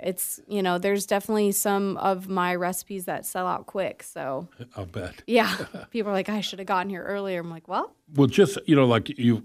it's 0.00 0.40
you 0.48 0.62
know, 0.62 0.78
there's 0.78 1.06
definitely 1.06 1.52
some 1.52 1.96
of 1.98 2.28
my 2.28 2.54
recipes 2.54 3.04
that 3.06 3.26
sell 3.26 3.46
out 3.46 3.66
quick. 3.66 4.02
So 4.02 4.48
I'll 4.76 4.86
bet. 4.86 5.22
yeah, 5.26 5.56
people 5.90 6.10
are 6.10 6.14
like, 6.14 6.28
I 6.28 6.40
should 6.40 6.58
have 6.58 6.66
gotten 6.68 6.90
here 6.90 7.02
earlier. 7.04 7.40
I'm 7.40 7.50
like, 7.50 7.68
well, 7.68 7.92
Well, 8.14 8.26
just 8.28 8.58
you 8.66 8.76
know, 8.76 8.86
like 8.86 9.08
you 9.18 9.42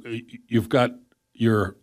you've 0.48 0.70
got 0.70 0.92
your 1.34 1.76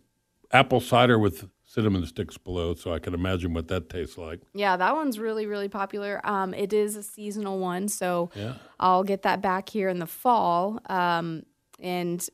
apple 0.51 0.79
cider 0.79 1.17
with 1.19 1.49
cinnamon 1.65 2.05
sticks 2.05 2.37
below, 2.37 2.73
so 2.75 2.93
I 2.93 2.99
can 2.99 3.13
imagine 3.13 3.53
what 3.53 3.67
that 3.69 3.89
tastes 3.89 4.17
like. 4.17 4.41
yeah, 4.53 4.75
that 4.77 4.93
one's 4.95 5.17
really 5.19 5.45
really 5.45 5.69
popular. 5.69 6.19
Um, 6.25 6.53
it 6.53 6.73
is 6.73 6.95
a 6.95 7.03
seasonal 7.03 7.59
one, 7.59 7.87
so 7.87 8.29
Yeah. 8.35 8.55
I'll 8.79 9.03
get 9.03 9.21
that 9.23 9.41
back 9.41 9.69
here 9.69 9.87
in 9.89 9.99
the 9.99 10.07
fall. 10.07 10.79
Um, 10.87 11.43
and 11.79 12.25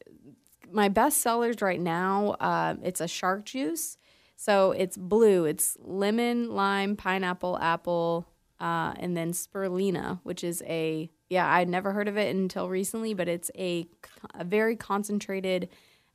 my 0.72 0.89
best 0.89 1.22
sellers 1.22 1.62
right 1.62 1.79
now, 1.79 2.36
uh, 2.39 2.75
it's 2.84 3.00
a 3.00 3.08
shark 3.08 3.46
juice. 3.46 3.98
So 4.39 4.72
it's 4.72 4.96
blue. 4.96 5.46
It's 5.46 5.75
lemon, 5.82 6.51
lime, 6.56 6.96
pineapple, 6.96 7.58
apple, 7.60 8.27
uh, 8.60 8.94
and 8.98 9.17
then 9.17 9.32
spirulina, 9.34 10.20
which 10.24 10.44
is 10.44 10.63
a 10.67 11.10
yeah 11.29 11.51
I'd 11.51 11.67
never 11.67 11.91
heard 11.91 12.08
of 12.08 12.17
it 12.17 12.34
until 12.36 12.70
recently, 12.70 13.13
but 13.13 13.27
it's 13.27 13.51
a, 13.58 13.88
a 14.36 14.44
very 14.46 14.75
concentrated 14.75 15.67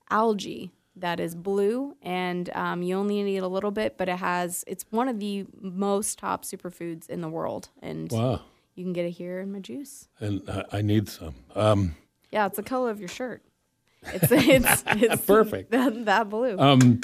algae 0.08 0.70
that 0.96 1.18
is 1.20 1.34
blue, 1.34 1.96
and 2.02 2.48
um, 2.54 2.82
you 2.82 2.96
only 2.96 3.22
need 3.22 3.38
a 3.38 3.48
little 3.48 3.70
bit, 3.70 3.96
but 3.98 4.08
it 4.08 4.16
has 4.16 4.62
it's 4.66 4.84
one 4.90 5.08
of 5.08 5.18
the 5.18 5.46
most 5.60 6.18
top 6.18 6.44
superfoods 6.44 7.08
in 7.10 7.20
the 7.22 7.28
world, 7.28 7.70
and 7.82 8.10
Wow. 8.12 8.40
you 8.76 8.84
can 8.84 8.92
get 8.92 9.04
it 9.06 9.10
here 9.12 9.40
in 9.40 9.50
my 9.52 9.58
juice. 9.58 10.08
And 10.20 10.42
I, 10.48 10.64
I 10.78 10.82
need 10.82 11.08
some. 11.08 11.34
Um, 11.56 11.96
Yeah, 12.30 12.46
it's 12.46 12.56
the 12.56 12.62
color 12.62 12.90
of 12.90 13.00
your 13.00 13.08
shirt. 13.08 13.42
It's 14.04 14.28
it's, 14.30 14.84
it's 15.02 15.24
Perfect. 15.26 15.70
That, 15.76 16.04
that 16.04 16.28
blue. 16.30 16.58
Um, 16.58 17.00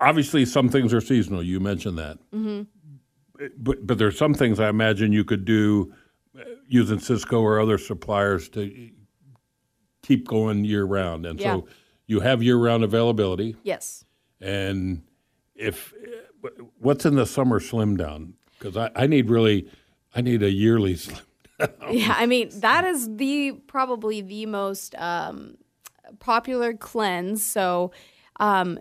obviously, 0.00 0.44
some 0.44 0.68
things 0.68 0.92
are 0.94 1.00
seasonal. 1.00 1.42
You 1.42 1.60
mentioned 1.60 1.98
that. 1.98 2.18
Mm-hmm. 2.32 2.62
But 3.58 3.86
but 3.86 3.98
there's 3.98 4.16
some 4.16 4.34
things 4.34 4.58
I 4.60 4.68
imagine 4.68 5.12
you 5.12 5.24
could 5.24 5.44
do 5.44 5.92
uh, 6.38 6.42
using 6.68 6.98
Sysco 6.98 7.40
or 7.42 7.60
other 7.60 7.76
suppliers 7.78 8.48
to 8.50 8.90
keep 10.02 10.26
going 10.26 10.64
year 10.64 10.84
round, 10.84 11.26
and 11.26 11.38
Yeah. 11.40 11.54
so 11.56 11.68
you 12.06 12.20
have 12.20 12.42
year 12.42 12.56
round 12.56 12.82
availability. 12.84 13.56
Yes. 13.62 14.04
And 14.40 15.02
if 15.54 15.92
what's 16.78 17.04
in 17.04 17.16
the 17.16 17.26
summer 17.26 17.60
slim 17.60 17.96
down? 17.96 18.34
Because 18.58 18.76
I, 18.76 18.90
I 18.96 19.06
need 19.06 19.28
really, 19.28 19.68
I 20.14 20.20
need 20.22 20.42
a 20.42 20.50
yearly 20.50 20.96
slim. 20.96 21.18
Down. 21.58 21.70
Yeah, 21.90 22.14
I 22.16 22.26
mean 22.26 22.50
that 22.60 22.84
is 22.84 23.16
the 23.16 23.52
probably 23.66 24.20
the 24.22 24.46
most 24.46 24.94
um, 24.96 25.56
popular 26.20 26.72
cleanse. 26.74 27.44
So, 27.44 27.92
um, 28.40 28.78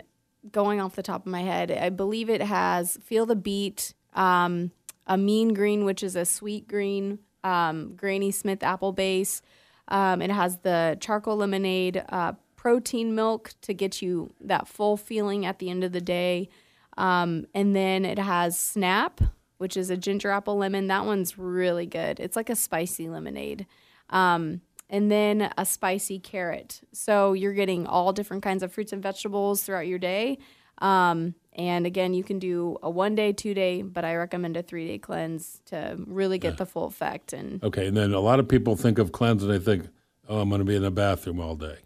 going 0.51 0.79
off 0.79 0.95
the 0.95 1.03
top 1.03 1.25
of 1.25 1.31
my 1.31 1.41
head, 1.41 1.71
I 1.71 1.89
believe 1.89 2.29
it 2.29 2.41
has 2.41 2.97
feel 3.03 3.25
the 3.25 3.35
beat, 3.35 3.93
um, 4.13 4.71
a 5.07 5.17
mean 5.17 5.53
green, 5.53 5.85
which 5.85 6.03
is 6.03 6.15
a 6.15 6.25
sweet 6.25 6.67
green, 6.67 7.19
um, 7.43 7.95
Granny 7.95 8.31
Smith 8.31 8.63
apple 8.63 8.91
base. 8.91 9.41
Um, 9.87 10.21
it 10.21 10.31
has 10.31 10.57
the 10.59 10.97
charcoal 10.99 11.37
lemonade, 11.37 12.03
uh, 12.09 12.33
protein 12.55 13.13
milk 13.13 13.53
to 13.61 13.73
get 13.73 14.01
you 14.01 14.33
that 14.41 14.67
full 14.67 14.97
feeling 14.97 15.45
at 15.45 15.59
the 15.59 15.69
end 15.69 15.83
of 15.83 15.91
the 15.91 16.01
day. 16.01 16.49
Um, 16.97 17.45
and 17.53 17.75
then 17.75 18.05
it 18.05 18.17
has 18.17 18.57
Snap, 18.57 19.21
which 19.57 19.77
is 19.77 19.89
a 19.89 19.97
ginger 19.97 20.31
apple 20.31 20.57
lemon. 20.57 20.87
That 20.87 21.05
one's 21.05 21.37
really 21.37 21.85
good. 21.85 22.19
It's 22.19 22.35
like 22.35 22.49
a 22.49 22.55
spicy 22.55 23.07
lemonade. 23.07 23.67
Um, 24.09 24.61
and 24.89 25.11
then 25.11 25.51
a 25.57 25.65
spicy 25.65 26.19
carrot. 26.19 26.81
So 26.91 27.33
you're 27.33 27.53
getting 27.53 27.87
all 27.87 28.13
different 28.13 28.43
kinds 28.43 28.63
of 28.63 28.71
fruits 28.71 28.93
and 28.93 29.01
vegetables 29.01 29.63
throughout 29.63 29.87
your 29.87 29.99
day. 29.99 30.37
Um, 30.79 31.35
and 31.53 31.85
again, 31.85 32.13
you 32.13 32.23
can 32.23 32.37
do 32.37 32.77
a 32.83 32.89
one 32.89 33.15
day, 33.15 33.31
two 33.31 33.53
day, 33.53 33.81
but 33.81 34.03
I 34.03 34.15
recommend 34.15 34.57
a 34.57 34.63
three 34.63 34.87
day 34.87 34.97
cleanse 34.97 35.61
to 35.67 35.97
really 36.05 36.37
get 36.37 36.57
the 36.57 36.65
full 36.65 36.85
effect. 36.85 37.33
And 37.33 37.63
Okay, 37.63 37.87
and 37.87 37.95
then 37.95 38.13
a 38.13 38.19
lot 38.19 38.39
of 38.39 38.47
people 38.47 38.75
think 38.75 38.99
of 38.99 39.11
cleanse 39.11 39.41
and 39.41 39.51
they 39.51 39.59
think, 39.59 39.87
oh, 40.27 40.39
I'm 40.41 40.49
going 40.49 40.59
to 40.59 40.65
be 40.65 40.75
in 40.75 40.83
the 40.83 40.91
bathroom 40.91 41.39
all 41.39 41.55
day. 41.55 41.77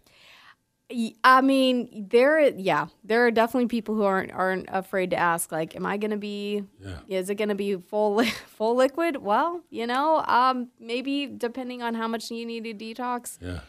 I 1.22 1.40
mean, 1.40 2.06
there, 2.10 2.40
yeah, 2.50 2.86
there 3.04 3.24
are 3.26 3.30
definitely 3.30 3.68
people 3.68 3.94
who 3.94 4.02
aren't 4.02 4.32
aren't 4.32 4.68
afraid 4.70 5.10
to 5.10 5.16
ask, 5.16 5.52
like, 5.52 5.76
am 5.76 5.86
I 5.86 5.96
gonna 5.96 6.16
be? 6.16 6.64
Yeah. 6.84 6.98
Is 7.08 7.30
it 7.30 7.36
gonna 7.36 7.54
be 7.54 7.76
full 7.76 8.16
li- 8.16 8.30
full 8.46 8.74
liquid? 8.74 9.16
Well, 9.18 9.62
you 9.70 9.86
know, 9.86 10.24
um, 10.26 10.68
maybe 10.80 11.26
depending 11.26 11.82
on 11.82 11.94
how 11.94 12.08
much 12.08 12.30
you 12.30 12.44
need 12.44 12.64
to 12.64 12.74
detox, 12.74 13.38
Yeah. 13.40 13.60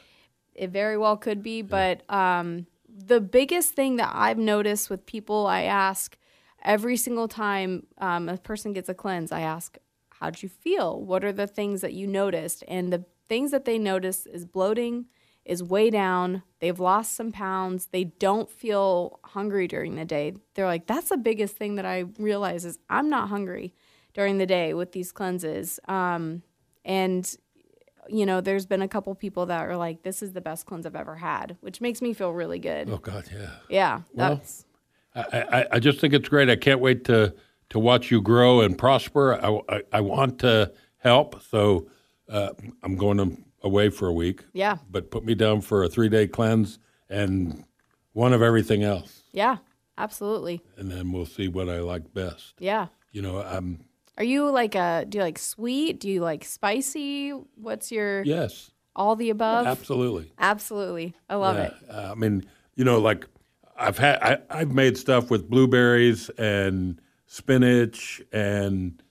it 0.56 0.72
very 0.72 0.98
well 0.98 1.16
could 1.18 1.44
be. 1.44 1.62
But 1.62 2.02
um, 2.10 2.66
the 2.90 3.22
biggest 3.22 3.74
thing 3.74 3.98
that 3.98 4.12
I've 4.14 4.40
noticed 4.40 4.90
with 4.90 5.06
people, 5.06 5.46
I 5.48 5.64
ask 5.64 6.18
every 6.64 6.98
single 6.98 7.28
time 7.28 7.86
um, 8.00 8.30
a 8.30 8.38
person 8.38 8.74
gets 8.74 8.90
a 8.90 8.94
cleanse, 8.94 9.32
I 9.32 9.42
ask, 9.42 9.78
how'd 10.10 10.42
you 10.42 10.50
feel? 10.50 11.00
What 11.02 11.24
are 11.24 11.32
the 11.34 11.48
things 11.48 11.82
that 11.82 11.94
you 11.94 12.08
noticed? 12.08 12.64
And 12.68 12.92
the 12.92 13.06
things 13.30 13.52
that 13.52 13.66
they 13.66 13.78
notice 13.78 14.26
is 14.26 14.46
bloating, 14.46 15.06
is 15.46 15.64
way 15.64 15.90
down. 15.90 16.44
They've 16.60 16.80
lost 16.80 17.16
some 17.16 17.32
pounds. 17.32 17.88
They 17.92 18.06
don't 18.06 18.50
feel 18.50 19.20
hungry 19.24 19.68
during 19.68 19.96
the 19.96 20.06
day. 20.06 20.34
They're 20.54 20.68
like, 20.68 20.88
that's 20.88 21.10
the 21.10 21.18
biggest 21.18 21.56
thing 21.58 21.76
that 21.76 21.86
I 21.86 22.06
realize 22.20 22.66
is 22.66 22.80
I'm 22.90 23.10
not 23.10 23.30
hungry 23.30 23.74
during 24.14 24.38
the 24.38 24.46
day 24.46 24.74
with 24.74 24.92
these 24.92 25.12
cleanses. 25.12 25.80
Um, 25.88 26.44
and 26.86 27.36
you 28.08 28.26
know, 28.26 28.42
there's 28.42 28.66
been 28.66 28.82
a 28.82 28.88
couple 28.88 29.14
people 29.16 29.46
that 29.46 29.62
are 29.62 29.78
like, 29.78 30.04
this 30.04 30.22
is 30.22 30.34
the 30.34 30.42
best 30.42 30.66
cleanse 30.66 30.86
I've 30.86 30.96
ever 30.96 31.16
had, 31.16 31.58
which 31.62 31.82
makes 31.82 32.02
me 32.02 32.14
feel 32.14 32.32
really 32.32 32.60
good. 32.60 32.90
Oh 32.90 32.98
God, 32.98 33.30
yeah. 33.32 33.50
Yeah, 33.70 34.02
Well, 34.14 34.36
that's 34.36 34.66
I, 35.16 35.42
I, 35.42 35.66
I 35.74 35.80
just 35.80 36.00
think 36.00 36.14
it's 36.14 36.30
great. 36.30 36.50
I 36.50 36.56
can't 36.56 36.80
wait 36.80 37.04
to 37.06 37.34
to 37.70 37.80
watch 37.80 38.12
you 38.12 38.22
grow 38.22 38.62
and 38.62 38.78
prosper. 38.78 39.34
I, 39.36 39.60
I, 39.70 39.82
I 39.94 40.02
want 40.02 40.40
to 40.40 40.74
help, 40.98 41.42
so 41.42 41.88
uh, 42.28 42.50
I'm 42.84 42.98
going 42.98 43.18
to, 43.18 43.38
away 43.64 43.90
for 43.90 44.08
a 44.08 44.14
week. 44.14 44.44
yeah, 44.54 44.78
But 44.90 45.12
put 45.12 45.24
me 45.26 45.36
down 45.36 45.62
for 45.62 45.84
a 45.84 45.90
three 45.90 46.10
day 46.10 46.28
cleanse 46.28 46.80
and 47.10 47.64
one 48.14 48.34
of 48.34 48.42
everything 48.42 48.84
else, 48.84 49.24
yeah, 49.32 49.58
absolutely. 49.98 50.62
and 50.78 50.92
then 50.92 51.12
we'll 51.12 51.26
see 51.26 51.48
what 51.48 51.70
I 51.70 51.80
like 51.80 52.14
best. 52.14 52.54
Yeah. 52.60 52.88
You 53.12 53.22
know, 53.22 53.42
I'm 53.42 53.80
Are 54.18 54.24
you 54.24 54.50
like 54.50 54.76
a 54.76 55.06
do 55.08 55.18
you 55.18 55.24
like 55.24 55.38
sweet? 55.40 56.00
Do 56.00 56.10
you 56.10 56.22
like 56.22 56.44
spicy? 56.46 57.32
What's 57.56 57.92
your 57.92 58.24
yes, 58.24 58.72
all 58.96 59.16
the 59.16 59.30
above? 59.30 59.68
absolutely. 59.68 60.32
Absolutely. 60.40 61.14
I 61.30 61.36
love 61.36 61.58
Yeah, 61.58 61.66
it. 61.66 61.74
uh, 61.90 62.12
I 62.12 62.16
mean, 62.16 62.44
you 62.76 62.84
know, 62.86 63.00
like 63.00 63.28
I've 63.78 63.98
had 63.98 64.20
I, 64.22 64.38
I've 64.50 64.72
made 64.72 64.98
stuff 64.98 65.30
with 65.30 65.50
blueberries 65.50 66.30
and 66.38 67.02
spinach 67.28 68.22
and 68.32 69.02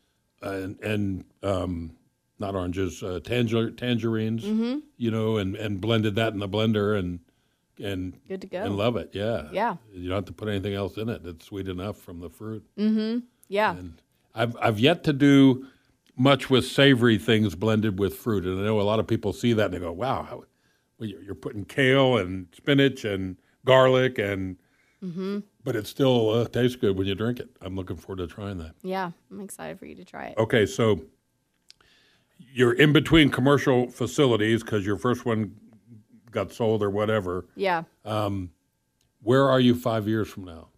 and, 0.42 0.80
and 0.82 1.24
um, 1.42 1.96
not 2.40 2.54
oranges, 2.54 3.02
uh, 3.02 3.20
tanger, 3.22 3.76
tangerines. 3.76 4.42
Mm-hmm. 4.44 4.78
You 4.96 5.10
know, 5.10 5.36
and, 5.36 5.54
and 5.56 5.80
blended 5.80 6.14
that 6.16 6.32
in 6.32 6.38
the 6.38 6.48
blender 6.48 6.98
and 6.98 7.20
and 7.82 8.18
Good 8.28 8.42
to 8.42 8.46
go. 8.46 8.62
and 8.62 8.76
love 8.76 8.96
it. 8.96 9.10
Yeah, 9.14 9.48
Yeah. 9.52 9.76
You 9.92 10.08
don't 10.08 10.16
have 10.18 10.24
to 10.26 10.32
put 10.32 10.48
anything 10.48 10.74
else 10.74 10.96
in 10.98 11.08
it. 11.08 11.22
It's 11.24 11.46
sweet 11.46 11.66
enough 11.68 11.96
from 11.96 12.20
the 12.20 12.28
fruit. 12.28 12.62
Yeah. 13.48 13.74
And 13.76 13.94
I've 14.34 14.56
I've 14.60 14.78
yet 14.78 15.02
to 15.04 15.12
do 15.12 15.66
much 16.16 16.50
with 16.50 16.66
savory 16.66 17.16
things 17.16 17.54
blended 17.54 17.98
with 17.98 18.14
fruit, 18.16 18.44
and 18.44 18.60
I 18.60 18.64
know 18.64 18.80
a 18.80 18.82
lot 18.82 18.98
of 19.00 19.06
people 19.06 19.32
see 19.32 19.52
that 19.54 19.66
and 19.66 19.74
they 19.74 19.78
go, 19.78 19.92
"Wow, 19.92 20.22
how, 20.24 20.44
well, 20.98 21.08
you're 21.08 21.22
you're 21.22 21.34
putting 21.34 21.64
kale 21.64 22.18
and 22.18 22.46
spinach 22.56 23.04
and 23.04 23.36
garlic 23.64 24.18
and." 24.18 24.56
But 25.64 25.76
it 25.76 25.86
still 25.86 26.28
uh, 26.30 26.44
tastes 26.46 26.76
good 26.76 26.98
when 26.98 27.06
you 27.06 27.14
drink 27.14 27.40
it. 27.40 27.48
I'm 27.62 27.74
looking 27.74 27.96
forward 27.96 28.18
to 28.18 28.26
trying 28.26 28.58
that. 28.58 28.74
yeah. 28.82 29.10
I'm 29.30 29.40
excited 29.40 29.78
for 29.78 29.86
you 29.86 29.94
to 29.94 30.04
try 30.04 30.26
it. 30.26 30.36
Okay, 30.38 30.66
so 30.66 31.00
you're 32.52 32.72
in 32.72 32.92
between 32.92 33.30
commercial 33.30 33.88
facilities 33.88 34.62
because 34.62 34.86
your 34.86 34.96
first 34.96 35.24
one 35.24 35.54
got 36.30 36.52
sold 36.52 36.82
or 36.82 36.90
whatever. 36.90 37.46
Yeah. 37.56 37.84
Where 39.22 39.48
are 39.48 39.60
you 39.60 39.74
five 39.74 40.08
years 40.08 40.28
from 40.28 40.44
now? 40.44 40.68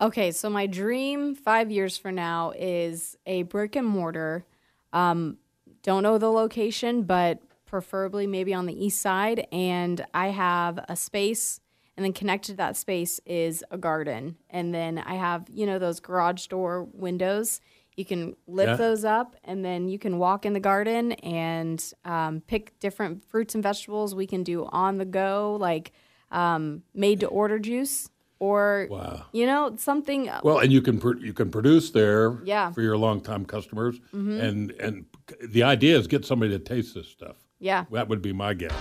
Okay, 0.00 0.30
so 0.30 0.50
my 0.50 0.66
dream 0.66 1.34
five 1.34 1.70
years 1.70 1.96
from 1.96 2.14
now 2.14 2.52
is 2.56 3.16
a 3.26 3.42
brick 3.44 3.76
and 3.76 3.86
mortar. 3.86 4.44
Um, 4.92 5.38
don't 5.82 6.02
know 6.02 6.18
the 6.18 6.30
location, 6.30 7.02
but 7.02 7.40
preferably 7.64 8.26
maybe 8.26 8.52
on 8.52 8.66
the 8.66 8.84
east 8.84 9.00
side. 9.00 9.46
And 9.52 10.04
I 10.12 10.28
have 10.28 10.84
a 10.88 10.96
space, 10.96 11.60
and 11.96 12.04
then 12.04 12.12
connected 12.12 12.52
to 12.52 12.56
that 12.58 12.76
space 12.76 13.20
is 13.24 13.64
a 13.70 13.78
garden. 13.78 14.36
And 14.50 14.74
then 14.74 14.98
I 14.98 15.14
have, 15.14 15.46
you 15.48 15.66
know, 15.66 15.78
those 15.78 16.00
garage 16.00 16.46
door 16.46 16.86
windows. 16.92 17.60
You 17.96 18.04
can 18.04 18.36
lift 18.46 18.68
Yeah. 18.70 18.76
those 18.76 19.04
up, 19.04 19.36
and 19.44 19.64
then 19.64 19.88
you 19.88 19.98
can 19.98 20.18
walk 20.18 20.44
in 20.44 20.52
the 20.52 20.60
garden 20.60 21.12
and 21.12 21.82
um, 22.04 22.42
pick 22.46 22.78
different 22.78 23.24
fruits 23.24 23.54
and 23.54 23.62
vegetables 23.62 24.14
we 24.14 24.26
can 24.26 24.42
do 24.42 24.66
on 24.66 24.98
the 24.98 25.04
go, 25.06 25.56
like 25.60 25.92
um, 26.30 26.82
made 26.94 27.20
to 27.20 27.26
order 27.26 27.58
juice. 27.58 28.10
Or 28.38 28.86
Wow. 28.90 29.24
you 29.32 29.46
know, 29.46 29.76
something. 29.78 30.28
Well, 30.42 30.58
and 30.58 30.70
you 30.70 30.82
can 30.82 30.98
pr- 31.00 31.16
you 31.16 31.32
can 31.32 31.50
produce 31.50 31.88
there 31.90 32.36
Yeah. 32.44 32.66
Mm-hmm. 32.66 32.74
for 32.74 32.82
your 32.82 32.98
longtime 32.98 33.46
customers, 33.46 33.98
and 34.12 34.72
and 34.72 35.06
the 35.42 35.62
idea 35.62 35.96
is 35.96 36.06
get 36.06 36.26
somebody 36.26 36.50
to 36.52 36.58
taste 36.58 36.94
this 36.94 37.08
stuff. 37.08 37.36
Yeah, 37.60 37.86
That 37.92 38.08
would 38.10 38.20
be 38.20 38.34
my 38.34 38.52
guess. 38.52 38.74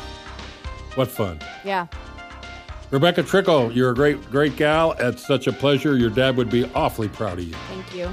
What 0.96 1.08
fun, 1.08 1.40
yeah. 1.64 1.88
Rebecca 2.92 3.24
Trickle! 3.24 3.72
You're 3.72 3.92
a 3.92 3.96
great 3.96 4.22
great 4.30 4.58
gal. 4.58 4.92
It's 5.00 5.26
such 5.26 5.48
a 5.48 5.54
pleasure. 5.54 5.96
Your 5.96 6.10
dad 6.10 6.36
would 6.36 6.50
be 6.50 6.66
awfully 6.76 7.08
proud 7.08 7.40
of 7.40 7.46
you, 7.46 7.54
Thank 7.70 7.96
you. 7.96 8.10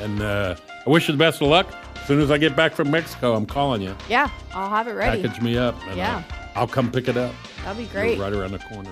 And 0.00 0.22
uh, 0.22 0.56
I 0.86 0.90
wish 0.90 1.08
you 1.08 1.12
the 1.12 1.18
best 1.18 1.40
of 1.42 1.48
luck. 1.48 1.72
As 1.96 2.06
soon 2.08 2.20
as 2.20 2.30
I 2.30 2.38
get 2.38 2.56
back 2.56 2.72
from 2.72 2.90
Mexico, 2.90 3.34
I'm 3.34 3.46
calling 3.46 3.80
you. 3.82 3.94
Yeah, 4.08 4.28
I'll 4.54 4.68
have 4.70 4.88
it 4.88 4.92
ready. 4.92 5.22
Package 5.22 5.40
me 5.40 5.56
up, 5.56 5.76
and 5.86 5.96
Yeah. 5.96 6.22
I'll, 6.54 6.62
I'll 6.62 6.66
come 6.66 6.90
pick 6.90 7.08
it 7.08 7.16
up. 7.16 7.32
That'll 7.58 7.74
be 7.76 7.84
You're 7.84 7.92
great. 7.92 8.18
right 8.18 8.32
around 8.32 8.52
the 8.52 8.58
corner. 8.58 8.90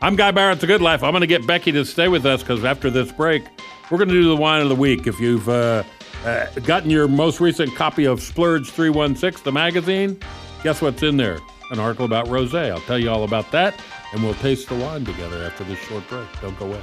I'm 0.00 0.16
Guy 0.16 0.32
Barrett. 0.32 0.60
A 0.62 0.66
good 0.66 0.82
life. 0.82 1.04
I'm 1.04 1.12
going 1.12 1.20
to 1.20 1.28
get 1.28 1.46
Becky 1.46 1.70
to 1.72 1.84
stay 1.84 2.08
with 2.08 2.26
us 2.26 2.42
because 2.42 2.64
after 2.64 2.90
this 2.90 3.12
break, 3.12 3.44
we're 3.90 3.98
going 3.98 4.08
to 4.08 4.14
do 4.14 4.28
the 4.28 4.36
wine 4.36 4.60
of 4.60 4.68
the 4.68 4.74
week. 4.74 5.06
If 5.06 5.20
you've 5.20 5.48
uh, 5.48 5.84
uh, 6.24 6.46
gotten 6.64 6.90
your 6.90 7.06
most 7.06 7.38
recent 7.40 7.74
copy 7.76 8.04
of 8.04 8.20
Splurge 8.20 8.68
316, 8.70 9.44
the 9.44 9.52
magazine, 9.52 10.18
guess 10.64 10.82
what's 10.82 11.04
in 11.04 11.16
there? 11.16 11.38
An 11.70 11.78
article 11.78 12.04
about 12.04 12.26
rosé. 12.26 12.70
I'll 12.72 12.80
tell 12.80 12.98
you 12.98 13.08
all 13.10 13.22
about 13.22 13.52
that, 13.52 13.80
and 14.12 14.22
we'll 14.24 14.34
taste 14.34 14.68
the 14.68 14.74
wine 14.74 15.04
together 15.04 15.44
after 15.44 15.62
this 15.64 15.78
short 15.78 16.06
break. 16.08 16.26
Don't 16.40 16.58
go 16.58 16.66
away. 16.66 16.82